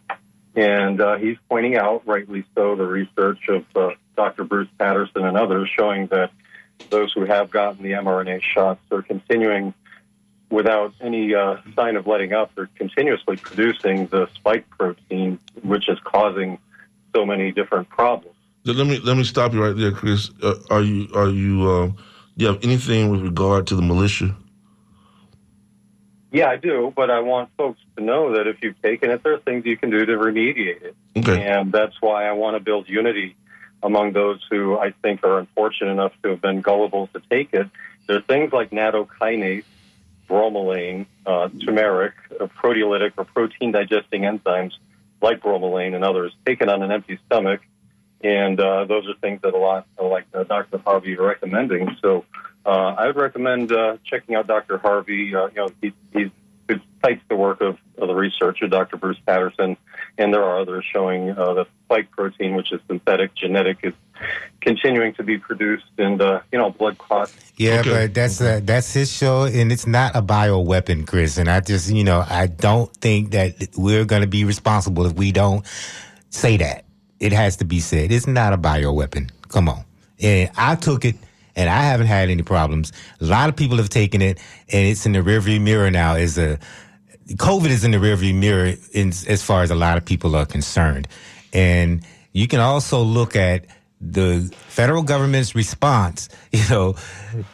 [0.57, 4.45] And uh, he's pointing out, rightly so, the research of uh, Dr.
[4.45, 6.33] Bruce Patterson and others showing that
[6.89, 9.75] those who have gotten the mRNA shots are continuing
[10.51, 12.53] without any uh, sign of letting up.
[12.55, 16.59] They're continuously producing the spike protein, which is causing
[17.15, 18.37] so many different problems.
[18.65, 20.31] Let me let me stop you right there, Chris.
[20.43, 21.87] Uh, are you are you uh,
[22.37, 24.37] do you have anything with regard to the militia?
[26.33, 29.35] Yeah, I do, but I want folks to know that if you've taken it, there
[29.35, 30.97] are things you can do to remediate it.
[31.17, 31.43] Okay.
[31.45, 33.35] And that's why I want to build unity
[33.83, 37.69] among those who I think are unfortunate enough to have been gullible to take it.
[38.07, 39.65] There are things like nattokinase,
[40.29, 44.73] bromelain, uh, turmeric, uh, proteolytic or protein digesting enzymes
[45.23, 47.61] like bromelain and others taken on an empty stomach.
[48.23, 50.79] And uh, those are things that a lot, like uh, Dr.
[50.79, 51.97] Harvey, are recommending.
[52.03, 52.25] So
[52.67, 54.79] uh, I would recommend uh, checking out Dr.
[54.79, 55.31] Harvey.
[55.33, 56.31] You know, he, he
[57.03, 58.99] cites the work of, of the researcher, Dr.
[58.99, 59.77] Bruce Patterson,
[60.19, 63.95] and there are others showing uh, that spike protein, which is synthetic, genetic, is
[64.61, 67.35] continuing to be produced, and uh, you know, blood clots.
[67.57, 71.39] Yeah, but that's uh, that's his show, and it's not a bioweapon, Chris.
[71.39, 75.15] And I just, you know, I don't think that we're going to be responsible if
[75.15, 75.65] we don't
[76.31, 76.85] say that.
[77.19, 78.13] It has to be said.
[78.13, 79.31] It's not a bioweapon.
[79.49, 79.85] Come on.
[80.23, 81.17] And I took it,
[81.57, 82.93] and I haven't had any problems.
[83.21, 84.39] A lot of people have taken it,
[84.71, 86.15] and it's in the rearview mirror now.
[86.15, 86.59] Is a
[87.37, 90.47] COVID is in the rearview mirror in, as far as a lot of people are
[90.47, 91.09] concerned.
[91.53, 93.67] And you can also look at
[94.01, 96.29] the federal government's response.
[96.53, 96.95] You know,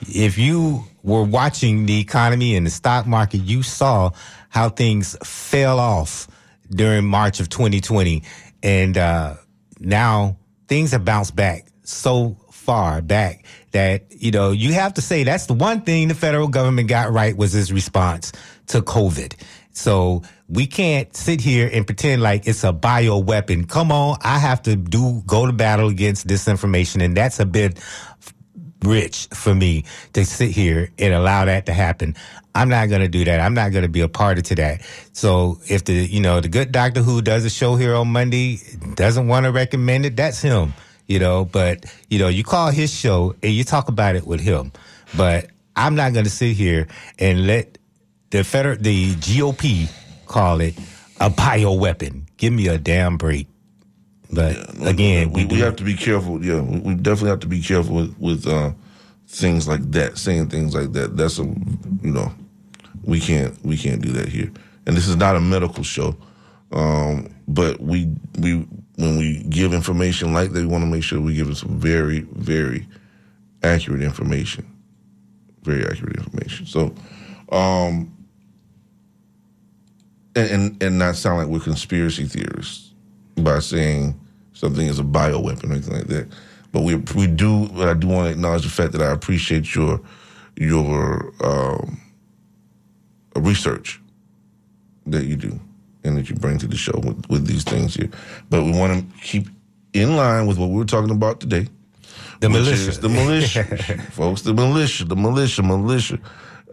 [0.09, 4.11] if you were watching the economy and the stock market, you saw
[4.49, 6.29] how things fell off
[6.71, 8.23] during March of 2020.
[8.63, 9.35] And uh,
[9.79, 15.25] now things have bounced back so far back that, you know, you have to say
[15.25, 18.33] that's the one thing the federal government got right was its response
[18.69, 19.35] to COVID.
[19.77, 23.69] So we can't sit here and pretend like it's a bioweapon.
[23.69, 27.79] Come on, I have to do go to battle against disinformation, and that's a bit
[28.83, 32.15] rich for me to sit here and allow that to happen.
[32.55, 33.39] I'm not going to do that.
[33.39, 34.81] I'm not going to be a party to that.
[35.13, 38.61] So if the you know the good doctor who does a show here on Monday
[38.95, 40.73] doesn't want to recommend it, that's him.
[41.07, 44.41] You know, but you know, you call his show and you talk about it with
[44.41, 44.73] him.
[45.15, 47.77] But I'm not going to sit here and let
[48.31, 49.91] the federal, the GOP
[50.27, 50.75] call it
[51.21, 52.25] a bioweapon.
[52.37, 53.49] Give me a damn break.
[54.33, 56.45] But again, we, we, we have to be careful.
[56.45, 58.73] Yeah, we, we definitely have to be careful with with uh,
[59.29, 61.17] things like that, saying things like that.
[61.17, 62.33] That's a you know,
[63.05, 64.51] we can't we can't do that here.
[64.87, 66.17] And this is not a medical show.
[66.73, 68.67] Um, but we we
[68.97, 71.79] when we give information like that, we want to make sure we give it some
[71.79, 72.87] very very
[73.63, 74.67] accurate information,
[75.63, 76.67] very accurate information.
[76.67, 76.95] So,
[77.53, 78.16] um,
[80.37, 82.93] and and, and not sound like we're conspiracy theorists
[83.37, 84.19] by saying
[84.53, 86.29] something is a bioweapon or anything like that.
[86.73, 87.69] But we we do.
[87.83, 90.01] I do want to acknowledge the fact that I appreciate your
[90.57, 92.01] your um,
[93.37, 94.01] research
[95.07, 95.59] that you do
[96.05, 98.11] and that you bring to the show with, with these things here.
[98.51, 99.49] But we want to keep
[99.93, 101.69] in line with what we were talking about today.
[102.41, 103.01] The militia.
[103.01, 103.65] the militia,
[104.13, 104.43] folks.
[104.43, 106.19] The militia, the militia, militia.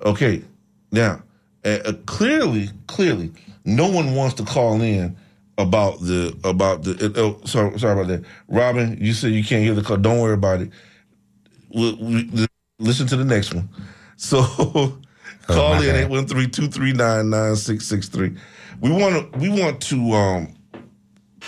[0.06, 0.44] Okay,
[0.92, 1.22] now
[1.64, 3.32] uh, clearly, clearly,
[3.66, 5.16] no one wants to call in
[5.58, 7.14] about the about the.
[7.16, 8.98] Oh, sorry, sorry about that, Robin.
[9.00, 9.98] You said you can't hear the call.
[9.98, 10.72] Don't worry about it.
[11.74, 12.48] We, we,
[12.80, 13.70] listen to the next one.
[14.16, 14.44] So
[15.48, 16.28] call my in bad.
[16.28, 18.38] 813-239-9663.
[18.80, 20.54] We want to we want to um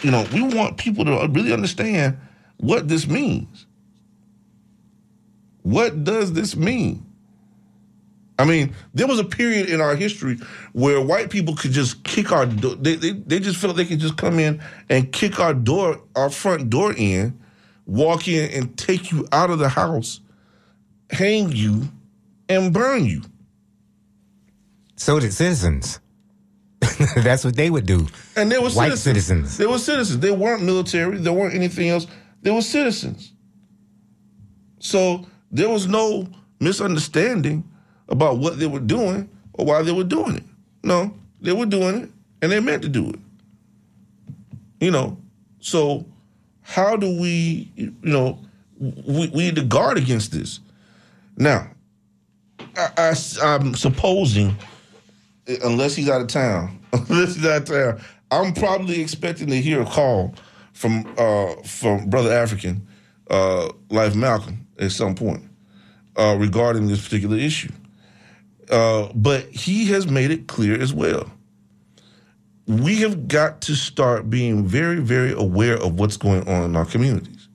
[0.01, 2.17] you know, we want people to really understand
[2.57, 3.65] what this means.
[5.61, 7.04] What does this mean?
[8.37, 10.37] I mean, there was a period in our history
[10.73, 12.75] where white people could just kick our door.
[12.75, 16.29] They, they, they just felt they could just come in and kick our door, our
[16.29, 17.39] front door in,
[17.85, 20.19] walk in and take you out of the house,
[21.09, 21.87] hang you,
[22.49, 23.21] and burn you.
[24.97, 25.99] So did citizens.
[27.15, 28.07] That's what they would do.
[28.35, 29.03] And they were White citizens.
[29.03, 29.57] citizens.
[29.57, 30.19] They were citizens.
[30.19, 31.17] They weren't military.
[31.17, 32.05] They weren't anything else.
[32.41, 33.31] They were citizens.
[34.79, 36.27] So there was no
[36.59, 37.69] misunderstanding
[38.09, 40.43] about what they were doing or why they were doing it.
[40.83, 42.09] No, they were doing it
[42.41, 43.19] and they meant to do it.
[44.79, 45.17] You know,
[45.59, 46.05] so
[46.61, 48.39] how do we, you know,
[48.79, 50.59] we, we need to guard against this.
[51.37, 51.69] Now,
[52.77, 54.55] I, I, I'm supposing
[55.63, 58.01] unless he's out of town, unless he's out of town,
[58.31, 60.33] I'm probably expecting to hear a call
[60.73, 62.85] from uh, from Brother African,
[63.29, 65.43] uh, Life Malcolm, at some point
[66.15, 67.71] uh, regarding this particular issue.
[68.69, 71.31] Uh, but he has made it clear as well.
[72.67, 76.85] We have got to start being very, very aware of what's going on in our
[76.85, 77.47] communities,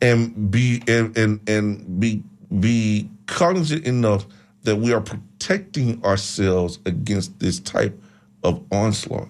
[0.00, 2.22] and be and and, and be
[2.60, 4.26] be cognizant enough
[4.62, 7.98] that we are protecting ourselves against this type
[8.44, 9.28] of onslaught.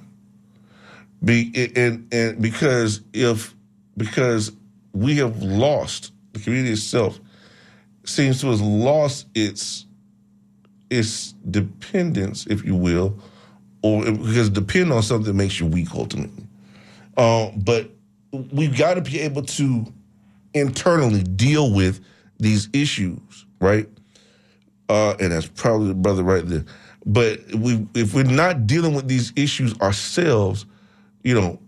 [1.25, 3.55] Be and and because if
[3.97, 4.53] because
[4.93, 7.21] we have lost the community itself
[8.05, 9.87] seems to have lost its
[10.91, 13.19] its dependence, if you will,
[13.83, 16.47] or because depend on something makes you weak ultimately.
[17.17, 17.91] Uh, but
[18.53, 19.87] we've got to be able to
[20.55, 22.05] internally deal with
[22.39, 23.89] these issues, right?
[24.89, 26.65] Uh, and that's probably the brother right there.
[27.07, 30.67] But we, if we're not dealing with these issues ourselves,
[31.23, 31.59] you know,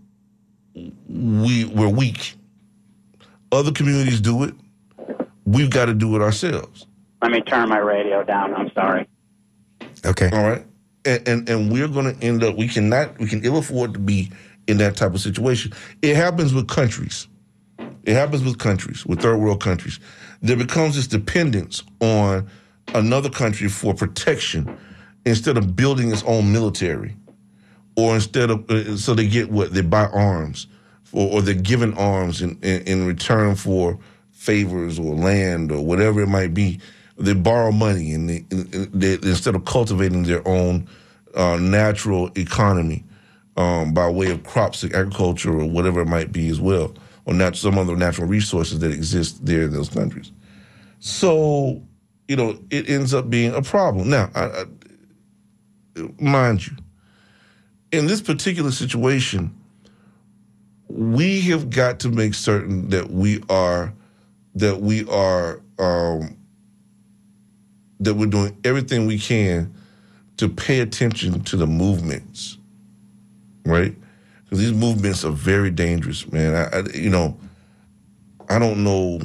[1.09, 2.35] we we're weak.
[3.51, 4.55] Other communities do it.
[5.45, 6.87] We've got to do it ourselves.
[7.21, 8.55] Let me turn my radio down.
[8.55, 9.07] I'm sorry.
[10.05, 10.31] Okay.
[10.33, 10.65] All right.
[11.05, 12.57] And and, and we're going to end up.
[12.57, 13.19] We cannot.
[13.19, 14.31] We can ill afford to be
[14.67, 15.73] in that type of situation.
[16.03, 17.27] It happens with countries.
[18.05, 20.01] It happens with countries, with third world countries.
[20.41, 22.49] There becomes this dependence on
[22.95, 24.77] another country for protection
[25.25, 27.15] instead of building its own military,
[27.97, 30.67] or instead of uh, so they get what they buy arms,
[31.13, 33.99] or, or they're given arms in, in in return for
[34.33, 36.81] favors or land or whatever it might be.
[37.23, 40.89] They borrow money and they, they instead of cultivating their own
[41.35, 43.05] uh, natural economy
[43.57, 46.95] um, by way of crops, agriculture, or whatever it might be as well,
[47.25, 50.33] or nat- some other natural resources that exist there in those countries.
[50.99, 51.83] So,
[52.29, 54.11] you know, it ends up being a problem.
[54.11, 56.77] Now, I, I, mind you,
[57.93, 59.55] in this particular situation,
[60.89, 63.93] we have got to make certain that we are
[64.55, 66.37] that we are um,
[68.05, 69.73] that we're doing everything we can
[70.39, 72.59] to pay attention to the movements,
[73.65, 73.95] right?
[74.45, 76.55] Because these movements are very dangerous, man.
[76.55, 77.39] I, I, you know,
[78.49, 79.21] I don't know,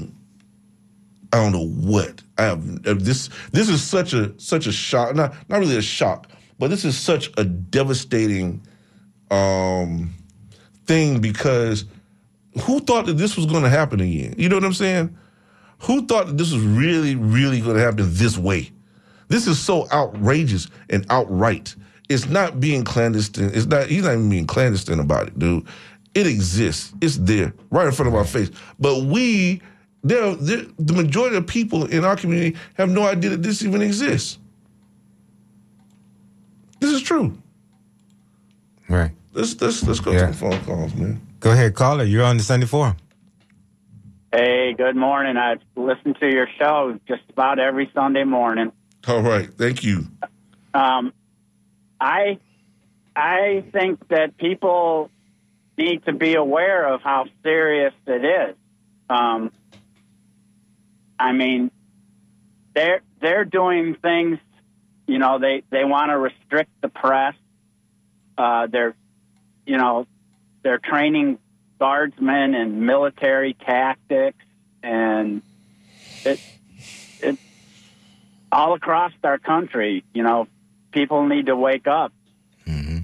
[1.33, 2.83] I don't know what I have.
[2.83, 5.15] This this is such a such a shock.
[5.15, 8.61] Not not really a shock, but this is such a devastating
[9.31, 10.13] um,
[10.85, 11.85] thing because
[12.61, 14.35] who thought that this was going to happen again?
[14.37, 15.17] You know what I'm saying?
[15.79, 18.71] Who thought this was really, really going to happen this way?
[19.27, 21.75] This is so outrageous and outright.
[22.09, 23.51] It's not being clandestine.
[23.53, 23.87] It's not.
[23.87, 25.65] He's not even being clandestine about it, dude.
[26.13, 26.93] It exists.
[27.01, 28.49] It's there, right in front of our face.
[28.79, 29.61] But we,
[30.03, 34.39] there, the majority of people in our community have no idea that this even exists.
[36.79, 37.37] This is true.
[38.89, 39.11] Right.
[39.33, 40.21] let's let's let's go Yeah.
[40.21, 41.19] to the phone calls, man.
[41.41, 42.03] Go ahead, caller.
[42.05, 42.95] You're on the Sunday Forum.
[44.37, 45.35] Hey, good morning.
[45.35, 48.71] I listen to your show just about every Sunday morning.
[49.07, 50.05] All right, thank you.
[50.75, 51.11] Um,
[51.99, 52.37] I
[53.15, 55.09] I think that people
[55.75, 58.55] need to be aware of how serious it is.
[59.09, 59.51] Um,
[61.17, 61.71] I mean,
[62.75, 64.37] they're they're doing things.
[65.07, 67.33] You know, they they want to restrict the press.
[68.37, 68.95] Uh, they're,
[69.65, 70.05] you know,
[70.61, 71.39] they're training
[71.79, 74.43] guardsmen and military tactics,
[74.83, 75.41] and
[76.23, 76.39] it
[77.19, 77.37] it
[78.51, 80.03] all across our country.
[80.13, 80.47] You know,
[80.91, 82.13] people need to wake up,
[82.65, 82.99] mm-hmm.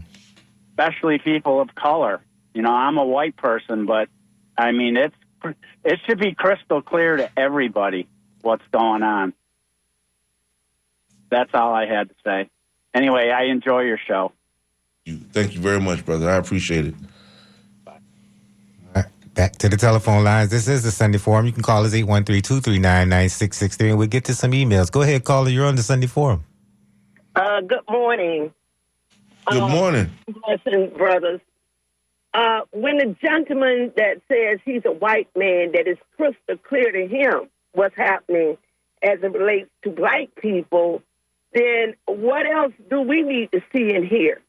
[0.72, 2.22] especially people of color.
[2.54, 4.10] You know, I'm a white person, but
[4.58, 5.16] I mean, it's
[5.84, 8.08] it should be crystal clear to everybody
[8.42, 9.34] what's going on.
[11.30, 12.50] That's all I had to say.
[12.94, 14.32] Anyway, I enjoy your show.
[15.06, 16.30] Thank you very much, brother.
[16.30, 16.96] I appreciate it.
[19.34, 20.52] Back to the telephone lines.
[20.52, 21.48] This is the Sunday Forum.
[21.48, 24.92] You can call us 813-239-9663 and we'll get to some emails.
[24.92, 25.50] Go ahead, caller.
[25.50, 26.44] You're on the Sunday Forum.
[27.36, 28.54] Uh, good morning.
[29.50, 30.12] Good Uh, morning.
[30.28, 31.42] Blessings, brothers.
[32.36, 37.08] Uh, when the gentleman that says he's a white man, that is crystal clear to
[37.08, 38.58] him what's happening
[39.02, 41.02] as it relates to black people,
[41.54, 44.42] then what else do we need to see and hear?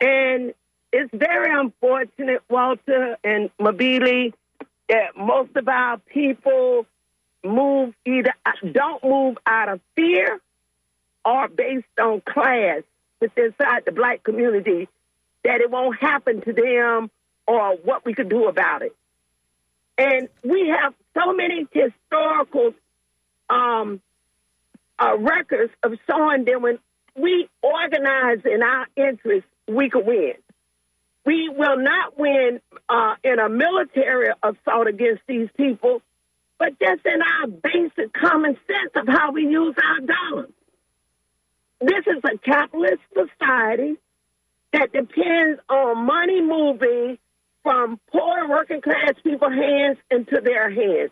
[0.00, 0.52] And
[0.96, 4.32] it's very unfortunate, Walter and Mabili,
[4.88, 6.86] that most of our people
[7.42, 8.32] move either
[8.70, 10.40] don't move out of fear
[11.24, 12.82] or based on class
[13.20, 14.88] within inside the black community
[15.42, 17.10] that it won't happen to them
[17.48, 18.94] or what we could do about it.
[19.98, 22.72] And we have so many historical
[23.50, 24.00] um,
[25.00, 26.78] uh, records of showing that when
[27.16, 30.34] we organize in our interests, we could win.
[31.24, 36.02] We will not win uh, in a military assault against these people,
[36.58, 40.52] but just in our basic common sense of how we use our dollars.
[41.80, 43.96] This is a capitalist society
[44.72, 47.18] that depends on money moving
[47.62, 51.10] from poor working class people's hands into their hands.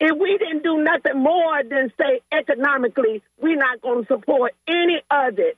[0.00, 5.02] If we didn't do nothing more than say economically, we're not going to support any
[5.10, 5.56] of it.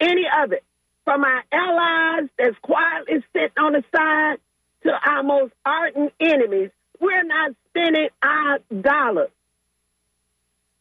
[0.00, 0.62] Any of it.
[1.08, 4.36] From our allies that's quietly sitting on the side
[4.82, 6.68] to our most ardent enemies,
[7.00, 9.30] we're not spending our dollars.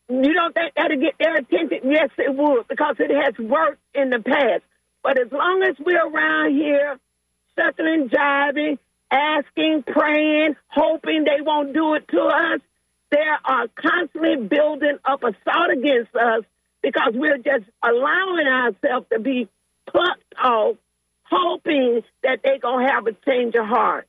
[0.10, 1.80] You don't think that'll get their attention?
[1.90, 4.64] Yes, it would, because it has worked in the past.
[5.02, 7.00] But as long as we're around here,
[7.56, 12.60] suckling, jiving, asking, praying, hoping they won't do it to us,
[13.12, 16.44] they are constantly building up assault against us
[16.84, 19.48] because we're just allowing ourselves to be
[19.88, 20.76] plucked off,
[21.24, 24.08] hoping that they're going to have a change of heart.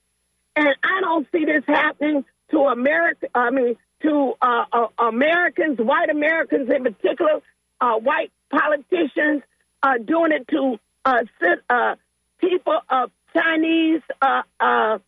[0.57, 3.29] And I don't see this happening to America.
[3.35, 7.41] I mean, to uh, uh, Americans, white Americans in particular,
[7.81, 9.43] uh, white politicians,
[9.83, 11.22] uh, doing it to uh,
[11.70, 11.95] uh,
[12.41, 14.99] people of Chinese, uh, uh,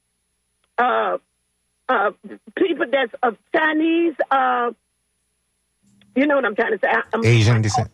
[0.78, 1.18] uh,
[1.88, 2.10] uh,
[2.56, 4.14] people that's of Chinese.
[4.30, 4.72] Uh,
[6.14, 6.88] you know what I'm trying to say?
[7.12, 7.90] I'm, Asian descent.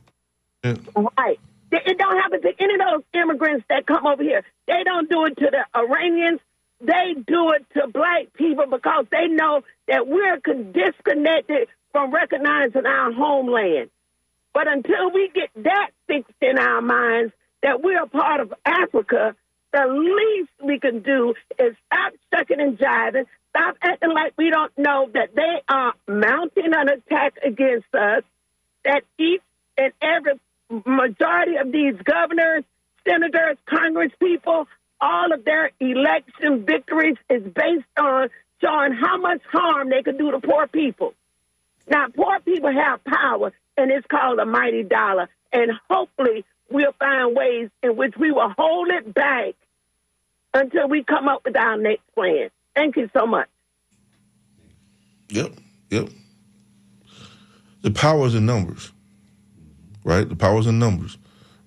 [0.64, 1.38] Right.
[1.72, 4.42] It don't happen to any of those immigrants that come over here.
[4.66, 6.40] They don't do it to the Iranians.
[6.80, 10.38] They do it to black people because they know that we're
[10.72, 13.90] disconnected from recognizing our homeland.
[14.52, 19.34] But until we get that fixed in our minds, that we're a part of Africa,
[19.72, 24.72] the least we can do is stop sucking and jiving, stop acting like we don't
[24.78, 28.22] know that they are mounting an attack against us,
[28.84, 29.42] that each
[29.76, 30.38] and every
[30.70, 32.64] majority of these governors,
[33.06, 34.66] senators, congress people,
[35.00, 38.28] all of their election victories is based on
[38.60, 41.14] showing how much harm they can do to poor people.
[41.88, 45.28] Now, poor people have power, and it's called a mighty dollar.
[45.52, 49.54] And hopefully, we'll find ways in which we will hold it back
[50.52, 52.50] until we come up with our next plan.
[52.74, 53.48] Thank you so much.
[55.28, 55.52] Yep,
[55.90, 56.08] yep.
[57.82, 58.92] The powers in numbers,
[60.06, 60.26] right?
[60.26, 61.18] The powers in numbers.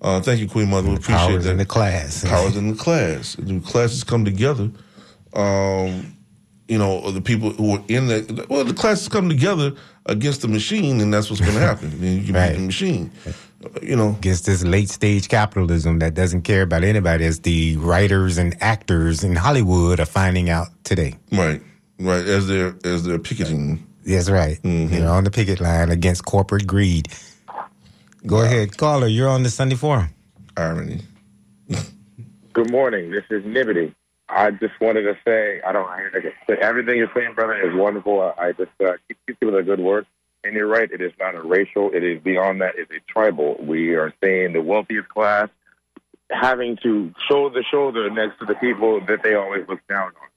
[0.02, 0.88] Uh, thank you, Queen Mother.
[0.88, 1.50] We appreciate powers that.
[1.52, 2.24] in the class.
[2.24, 3.36] powers in the class.
[3.38, 4.70] The classes come together.
[5.34, 6.16] Um,
[6.66, 9.72] you know, the people who are in the well, the classes come together
[10.06, 11.90] against the machine, and that's what's going to happen.
[12.02, 13.10] You can beat the machine.
[13.82, 18.38] You know, against this late stage capitalism that doesn't care about anybody, as the writers
[18.38, 21.18] and actors in Hollywood are finding out today.
[21.30, 21.60] Right,
[21.98, 22.24] right.
[22.24, 23.86] As they're as they're picketing.
[24.06, 24.58] That's right.
[24.62, 24.94] Mm-hmm.
[24.94, 27.08] You know, on the picket line against corporate greed.
[28.26, 29.06] Go ahead, caller.
[29.06, 30.10] You're on the Sunday Forum.
[30.56, 31.00] Irony.
[32.52, 33.10] Good morning.
[33.10, 33.94] This is Nibbity.
[34.28, 35.88] I just wanted to say I don't.
[35.88, 36.08] I,
[36.48, 38.20] I, everything you're saying, brother, is wonderful.
[38.20, 40.06] I, I just uh, keep, keep doing the good work.
[40.44, 40.90] And you're right.
[40.90, 41.90] It is not a racial.
[41.92, 42.74] It is beyond that.
[42.76, 43.56] It's a tribal.
[43.60, 45.48] We are seeing the wealthiest class
[46.30, 50.29] having to shoulder to shoulder next to the people that they always look down on.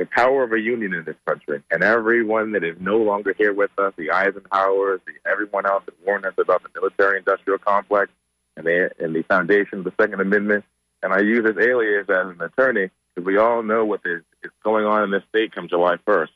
[0.00, 3.52] The power of a union in this country, and everyone that is no longer here
[3.52, 8.10] with us, the Eisenhowers, the, everyone else that warned us about the military-industrial complex
[8.56, 10.64] and the, and the foundation of the Second Amendment.
[11.02, 14.50] And I use this alias as an attorney because we all know what is, is
[14.64, 16.30] going on in this state come July 1st.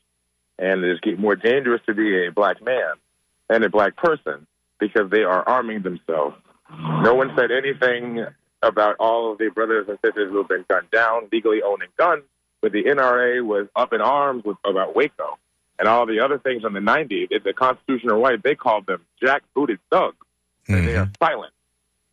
[0.59, 2.93] And it is getting more dangerous to be a black man
[3.49, 4.47] and a black person
[4.79, 6.37] because they are arming themselves.
[7.01, 8.27] No one said anything
[8.61, 12.25] about all of the brothers and sisters who have been gunned down, legally owning guns,
[12.65, 15.39] but the NRA was up in arms with, about Waco
[15.79, 17.29] and all the other things in the 90s.
[17.45, 20.17] The Constitution or right, they called them jackbooted thugs.
[20.67, 21.23] And they are mm-hmm.
[21.23, 21.53] silent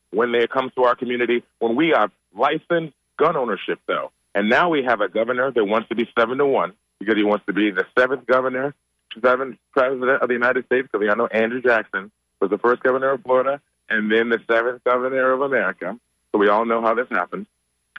[0.09, 1.41] when they come to our community.
[1.59, 5.87] When we have licensed gun ownership, though, and now we have a governor that wants
[5.87, 8.75] to be seven to one because he wants to be the seventh governor,
[9.23, 10.89] seventh president of the United States.
[10.91, 14.83] Because I know Andrew Jackson was the first governor of Florida, and then the seventh
[14.83, 15.97] governor of America.
[16.33, 17.45] So we all know how this happened.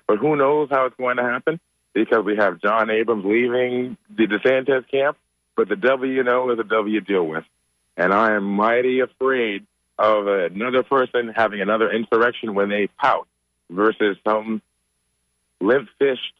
[0.06, 1.58] But who knows how it's going to happen?
[1.94, 5.18] Because we have John Abrams leaving the DeSantis camp,
[5.56, 7.44] but the W you know is a W you deal with.
[7.96, 9.66] And I am mighty afraid
[9.98, 13.28] of another person having another insurrection when they pout
[13.70, 14.62] versus some
[15.60, 16.34] limp-fished,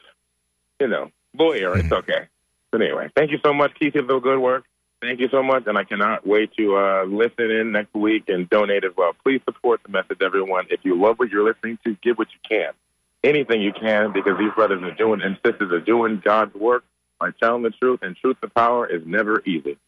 [0.81, 1.77] you know, lawyer.
[1.79, 2.29] It's okay.
[2.71, 4.65] But anyway, thank you so much, Keith, for the good work.
[5.03, 8.49] Thank you so much, and I cannot wait to uh, listen in next week and
[8.49, 9.13] donate as well.
[9.25, 10.67] Please support the message, everyone.
[10.71, 12.73] If you love what you're listening to, give what you can,
[13.25, 16.85] anything you can, because these brothers are doing and sisters are doing God's work
[17.21, 19.79] by telling the truth, and truth to power is never easy,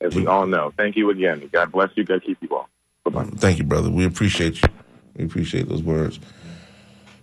[0.00, 0.72] as we all know.
[0.76, 1.48] Thank you again.
[1.52, 2.04] God bless you.
[2.04, 2.68] God keep you all.
[3.04, 3.24] Bye-bye.
[3.36, 3.90] Thank you, brother.
[3.90, 4.68] We appreciate you.
[5.16, 6.20] We appreciate those words.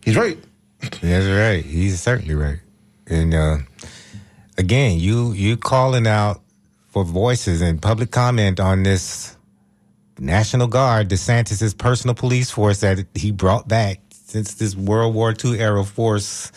[0.03, 0.37] He's right.
[1.01, 1.63] That's right.
[1.63, 2.59] He's certainly right.
[3.07, 3.57] And uh,
[4.57, 6.41] again, you you calling out
[6.87, 9.37] for voices and public comment on this
[10.19, 14.00] National Guard, DeSantis's personal police force that he brought back
[14.31, 16.51] since this World War II era force,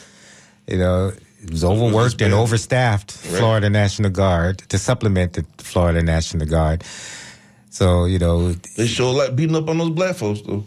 [0.69, 1.13] you know,
[1.43, 3.11] it was overworked and overstaffed.
[3.11, 6.85] Florida National Guard to supplement the Florida National Guard.
[7.71, 10.65] So you know, they sure like beating up on those black folks though.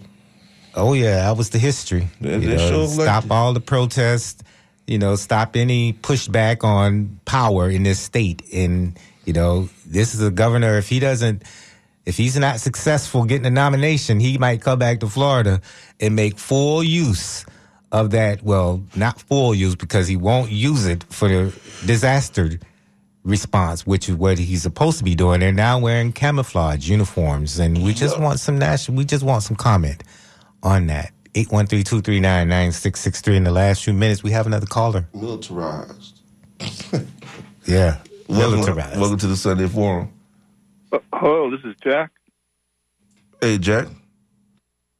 [0.75, 2.09] Oh yeah, that was the history.
[2.21, 3.31] They- they know, sure stop it.
[3.31, 4.43] all the protests.
[4.85, 8.41] You know, stop any pushback on power in this state.
[8.53, 10.77] And you know, this is a governor.
[10.77, 11.43] If he doesn't,
[12.07, 15.59] if he's not successful getting a nomination, he might come back to Florida
[15.99, 17.45] and make full use
[17.91, 18.41] of that.
[18.41, 21.53] Well, not full use because he won't use it for the
[21.85, 22.51] disaster
[23.25, 25.41] response, which is what he's supposed to be doing.
[25.41, 28.97] They're now wearing camouflage uniforms, and we just want some national.
[28.97, 30.01] We just want some comment
[30.63, 31.11] on that.
[31.33, 33.35] 813-239-9663.
[33.35, 35.09] In the last few minutes, we have another caller.
[35.13, 36.21] Militarized.
[37.65, 37.97] Yeah,
[38.29, 40.09] Welcome, welcome to the Sunday Forum.
[40.91, 42.11] Uh, hello, this is Jack.
[43.41, 43.87] Hey, Jack.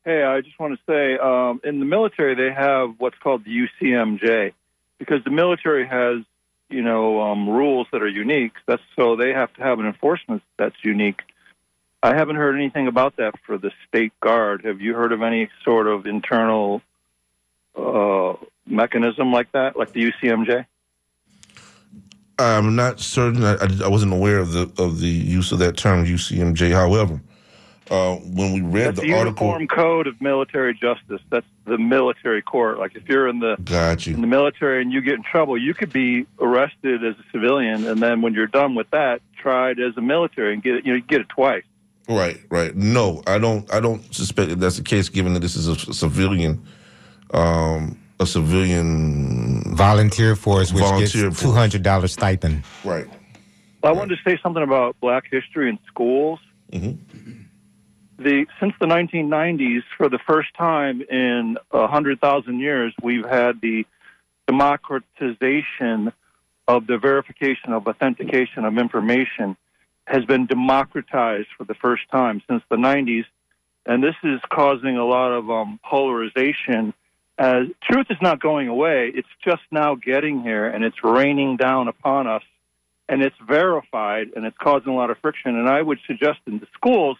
[0.03, 3.67] Hey, I just want to say um, in the military, they have what's called the
[3.81, 4.53] UCMJ
[4.99, 6.23] because the military has,
[6.69, 8.53] you know, um, rules that are unique.
[8.67, 11.21] That's so they have to have an enforcement that's unique.
[12.03, 14.65] I haven't heard anything about that for the state guard.
[14.65, 16.81] Have you heard of any sort of internal
[17.75, 18.33] uh,
[18.65, 20.65] mechanism like that, like the UCMJ?
[22.39, 23.43] I'm not certain.
[23.43, 26.71] I, I, wasn't aware of the of the use of that term UCMJ.
[26.71, 27.19] However,
[27.89, 31.21] uh, when we read That's the the article, Uniform Code of Military Justice.
[31.29, 32.79] That's the military court.
[32.79, 34.13] Like if you're in the got you.
[34.13, 37.87] in the military and you get in trouble, you could be arrested as a civilian,
[37.87, 40.85] and then when you're done with that, tried as a military and get it.
[40.85, 41.63] You know, you get it twice.
[42.09, 42.75] Right, right.
[42.75, 43.71] No, I don't.
[43.73, 45.09] I don't suspect that that's the case.
[45.09, 46.65] Given that this is a, civilian,
[47.33, 52.63] um, a civilian volunteer force, which volunteer gets two hundred dollars stipend.
[52.83, 53.07] Right.
[53.83, 56.39] I wanted to say something about Black history in schools.
[58.19, 63.61] The since the 1990s, for the first time in a hundred thousand years, we've had
[63.61, 63.85] the
[64.47, 66.11] democratization
[66.67, 69.55] of the verification of authentication of information
[70.07, 73.25] has been democratized for the first time since the 90s,
[73.85, 76.93] and this is causing a lot of um, polarization.
[77.37, 81.87] As truth is not going away, it's just now getting here, and it's raining down
[81.87, 82.43] upon us
[83.09, 85.55] and it's verified and it's causing a lot of friction.
[85.55, 87.17] And I would suggest in the schools,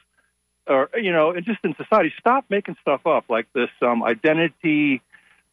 [0.67, 5.01] or you know, and just in society, stop making stuff up like this um, identity,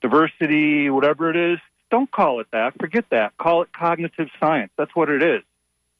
[0.00, 1.58] diversity, whatever it is.
[1.90, 2.74] Don't call it that.
[2.80, 3.36] Forget that.
[3.38, 4.72] Call it cognitive science.
[4.76, 5.42] That's what it is.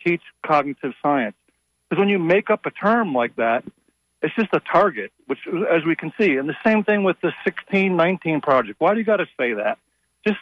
[0.05, 1.37] Teach cognitive science.
[1.89, 3.63] Because when you make up a term like that,
[4.25, 6.37] it's just a target, which, as we can see.
[6.37, 8.81] And the same thing with the 1619 project.
[8.81, 9.79] Why do you got to say that?
[10.27, 10.39] just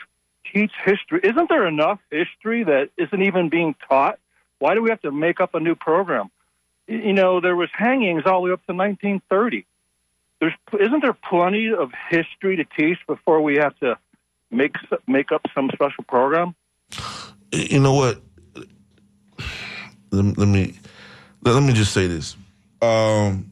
[0.52, 1.20] teach history.
[1.22, 4.18] Isn't there enough history that isn't even being taught?
[4.58, 6.30] Why do we have to make up a new program?
[6.86, 9.66] You know, there was hangings all the way up to 1930.
[10.40, 13.96] There's isn't there plenty of history to teach before we have to
[14.50, 14.74] make
[15.06, 16.54] make up some special program?
[17.52, 18.20] you know what?
[20.10, 20.74] Let, me
[21.42, 22.36] let me just say this.
[22.82, 23.51] Um,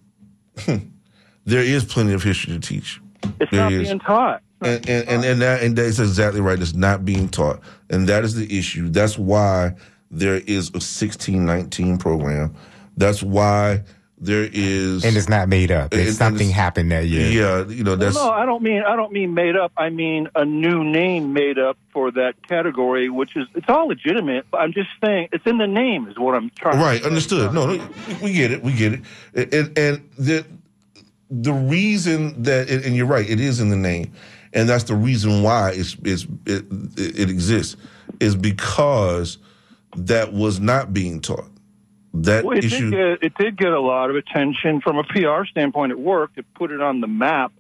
[0.57, 3.01] there is plenty of history to teach.
[3.41, 3.89] It's There not is.
[3.89, 4.43] being taught.
[4.63, 6.61] and and and, and that and that's exactly right.
[6.61, 8.89] It's not being taught, and that is the issue.
[8.89, 9.75] That's why
[10.11, 12.55] there is a sixteen nineteen program.
[12.97, 13.83] That's why
[14.23, 15.93] there is, And it's not made up.
[15.93, 17.27] And- It's and something it's- happened that year.
[17.31, 19.73] yeah, you know that's well, no, I don't mean I don't mean made up.
[19.77, 24.45] I mean a new name made up for that category, which is it's all legitimate.
[24.51, 26.79] But I'm just saying it's in the name is what I'm trying.
[26.79, 26.99] right.
[26.99, 27.09] to say.
[27.09, 27.55] Understood.
[27.55, 27.89] No, no,
[28.23, 28.62] we get it.
[28.62, 29.01] We get it.
[29.35, 30.45] And and, and the
[31.31, 34.12] the reason that and and you're right, it is in the name,
[34.53, 36.64] and that's the reason why it's it's it,
[36.97, 37.77] it exists
[38.21, 39.39] is because
[39.97, 41.49] that was not being taught.
[42.13, 42.91] That Well, it issue.
[42.91, 45.93] did get it did get a lot of attention from a PR standpoint.
[45.93, 46.39] It worked.
[46.39, 47.53] It put it on the map.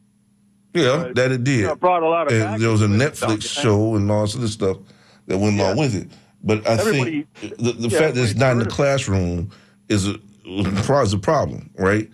[0.74, 1.60] Yeah, that it did.
[1.60, 4.44] you know, brought a lot of and there was a Netflix show and all sorts
[4.44, 4.76] of stuff
[5.26, 6.08] that went along with it.
[6.42, 9.50] But I Everybody- think the, the yeah, fact that it's not in the classroom
[9.88, 10.14] is a,
[10.46, 12.08] is a problem, right?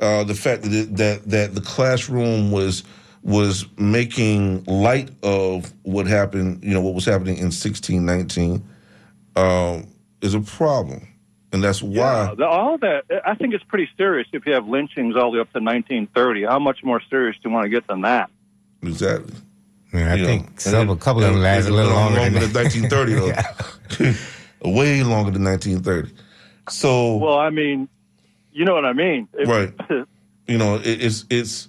[0.00, 2.84] Uh, the fact that, it, that that the classroom was
[3.22, 8.62] was making light of what happened, you know, what was happening in sixteen nineteen,
[9.36, 9.86] um,
[10.20, 11.06] is a problem,
[11.52, 11.94] and that's why.
[12.28, 14.26] Yeah, the, all that I think it's pretty serious.
[14.32, 17.48] If you have lynchings all the way up to 1930, how much more serious do
[17.48, 18.30] you want to get than that?
[18.82, 19.34] Exactly.
[19.92, 21.92] Yeah, I You think know, some, a couple of them and last a it little
[21.94, 23.14] went longer, than, than 1930,
[24.00, 24.12] though.
[24.70, 26.12] Way longer than 1930.
[26.70, 27.88] So, Well, I mean,
[28.52, 29.72] you know what I mean, If- Right.
[30.46, 31.68] you know, it, it's it's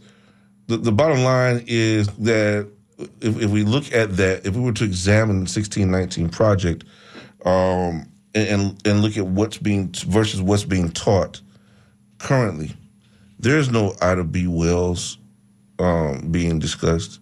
[0.68, 2.70] the, the bottom line is that
[3.20, 6.86] if, if we look at that, if we were to examine the 1619 project,
[7.46, 8.06] um,
[8.36, 11.42] and, and look at what's being versus what's being taught
[12.18, 12.72] currently,
[13.40, 14.48] there's no Ida B.
[14.48, 15.18] Wells
[15.80, 17.20] um, being discussed.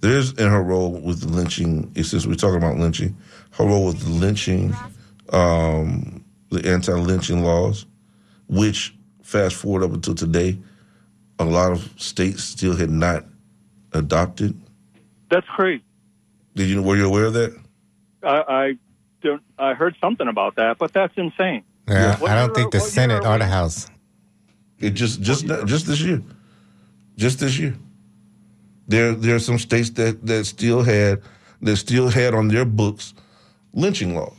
[0.00, 1.92] There's in her role with the lynching.
[1.94, 3.16] Since we're talking about lynching,
[3.52, 4.74] her role with the lynching,
[5.30, 7.84] um, the anti-lynching laws,
[8.48, 10.58] which fast forward up until today,
[11.38, 13.24] a lot of states still had not
[13.92, 14.58] adopted.
[15.30, 15.82] that's crazy.
[16.54, 17.56] Did you were you aware of that?
[18.22, 18.78] I, I
[19.22, 19.42] don't.
[19.58, 21.62] I heard something about that, but that's insane.
[21.88, 23.88] Yeah, What I don't year- think the Senate or the House.
[24.78, 26.22] It just just just this year,
[27.16, 27.74] just this year.
[28.86, 31.20] There there are some states that that still had
[31.62, 33.14] that still had on their books
[33.72, 34.34] lynching laws.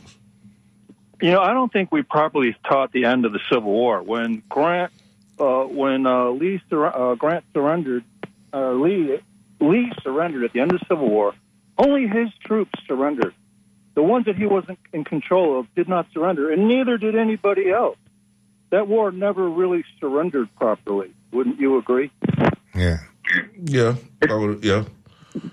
[1.20, 4.42] You know, I don't think we properly taught the end of the Civil War when
[4.48, 4.90] Grant,
[5.38, 8.04] uh, when uh, Lee sur- uh, Grant surrendered.
[8.54, 9.18] Uh, Lee
[9.60, 11.34] Lee surrendered at the end of the Civil War.
[11.76, 13.34] Only his troops surrendered.
[14.00, 17.68] The ones that he wasn't in control of did not surrender, and neither did anybody
[17.68, 17.98] else.
[18.70, 21.12] That war never really surrendered properly.
[21.32, 22.10] Wouldn't you agree?
[22.74, 22.96] Yeah.
[23.62, 23.96] Yeah,
[24.26, 24.84] I would, yeah.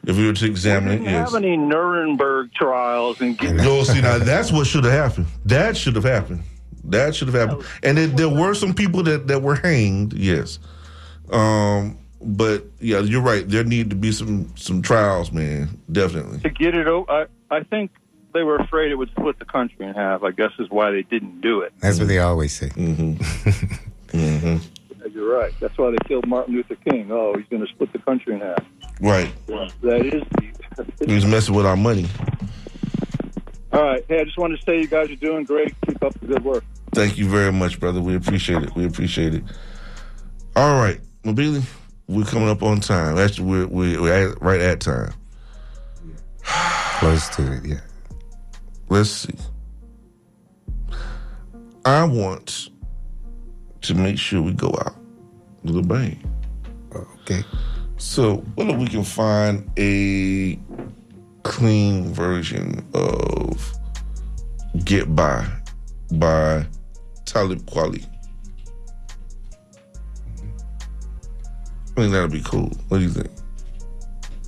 [0.05, 1.33] If we were to examine it, Didn't yes.
[1.33, 5.27] have any Nuremberg trials and get, No, see now that's what should have happened.
[5.43, 6.43] That should have happened.
[6.85, 7.67] That should have happened.
[7.83, 10.59] And it, there were some people that, that were hanged, yes.
[11.33, 13.45] Um, but yeah, you're right.
[13.45, 15.81] There need to be some some trials, man.
[15.91, 16.39] Definitely.
[16.39, 17.11] to get it over.
[17.11, 17.91] I, I think
[18.33, 20.23] they were afraid it would split the country in half.
[20.23, 21.73] I guess is why they didn't do it.
[21.79, 22.69] That's what they always say.
[22.69, 23.13] Mm-hmm.
[24.17, 25.07] mm-hmm.
[25.13, 25.53] You're right.
[25.59, 27.09] That's why they killed Martin Luther King.
[27.11, 28.63] Oh, he's going to split the country in half.
[29.01, 29.31] Right.
[29.81, 30.23] That is.
[31.07, 32.05] He was messing with our money.
[33.73, 34.05] All right.
[34.07, 35.73] Hey, I just wanted to say you guys are doing great.
[35.87, 36.63] Keep up the good work.
[36.93, 37.99] Thank you very much, brother.
[37.99, 38.75] We appreciate it.
[38.75, 39.43] We appreciate it.
[40.55, 41.63] All right, Mabili,
[42.07, 43.17] we're coming up on time.
[43.17, 45.13] Actually, we're we're, we're at, right at time.
[46.43, 47.79] Close to it, yeah.
[48.89, 49.35] Let's see.
[51.85, 52.69] I want
[53.81, 54.95] to make sure we go out
[55.63, 56.21] with a bang.
[57.21, 57.43] Okay.
[57.97, 60.59] So, what if we can find a
[61.43, 63.73] clean version of
[64.85, 65.45] "Get By"
[66.13, 66.65] by
[67.25, 68.05] Talib Kweli?
[71.97, 72.71] I think that'd be cool.
[72.87, 73.31] What do you think?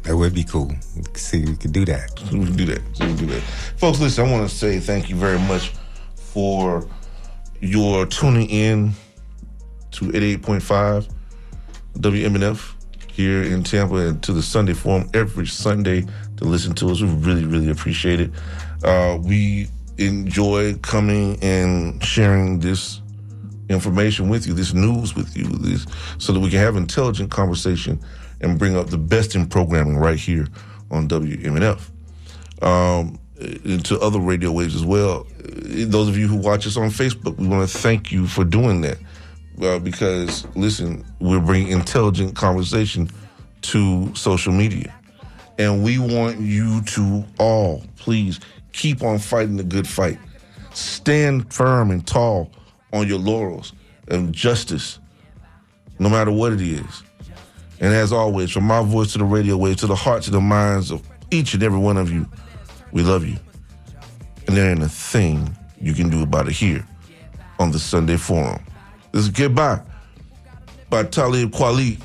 [0.09, 0.71] That would be cool.
[1.13, 2.19] See, we could do that.
[2.33, 2.81] We can do that.
[2.93, 3.41] We can do that.
[3.77, 5.71] Folks, listen, I want to say thank you very much
[6.15, 6.87] for
[7.61, 8.93] your tuning in
[9.91, 11.07] to 88.5
[11.99, 12.73] WMNF
[13.11, 16.07] here in Tampa and to the Sunday Forum every Sunday
[16.37, 17.01] to listen to us.
[17.01, 18.31] We really, really appreciate it.
[18.83, 19.67] Uh, we
[19.99, 22.99] enjoy coming and sharing this
[23.69, 25.85] information with you, this news with you, this
[26.17, 27.99] so that we can have intelligent conversation
[28.41, 30.47] and bring up the best in programming right here
[30.91, 31.89] on WMNF.
[32.61, 33.19] um,
[33.63, 35.25] into other radio waves as well.
[35.45, 38.81] Those of you who watch us on Facebook, we want to thank you for doing
[38.81, 38.97] that.
[39.61, 43.09] Uh, because listen, we're bringing intelligent conversation
[43.61, 44.93] to social media,
[45.57, 48.39] and we want you to all please
[48.73, 50.17] keep on fighting the good fight.
[50.73, 52.51] Stand firm and tall
[52.93, 53.73] on your laurels
[54.07, 54.99] and justice,
[55.99, 57.03] no matter what it is.
[57.79, 60.41] And as always, from my voice to the radio waves, to the hearts and the
[60.41, 61.01] minds of
[61.31, 62.27] each and every one of you,
[62.91, 63.37] we love you.
[64.47, 66.85] And there ain't a thing you can do about it here
[67.59, 68.61] on the Sunday Forum.
[69.11, 69.81] This is Goodbye
[70.89, 71.99] by Talib Kweli.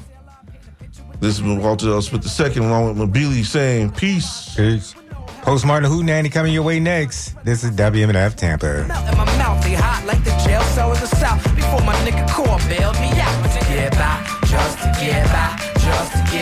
[1.20, 2.03] This has been Walter L.
[2.03, 4.55] Smith II, along with Mabili saying peace.
[4.55, 4.95] Peace.
[5.43, 7.35] Post Martin Who Nanny coming your way next.
[7.45, 8.81] This is WMNF Tampa.
[8.81, 11.43] In my mouth, they hot like the jail cell in the south.
[11.55, 13.35] Before my nigga core bailed me out.
[13.45, 15.64] To get by, just to get by, just to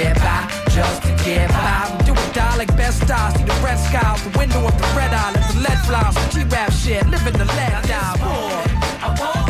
[0.03, 1.87] get by, just to get by.
[1.87, 3.35] I'm doing die like best stars.
[3.35, 5.13] See the red sky the window of the red.
[5.13, 6.03] Let the lead fly.
[6.33, 8.17] G-rap shit, living the lead die.
[8.19, 9.42] Boy.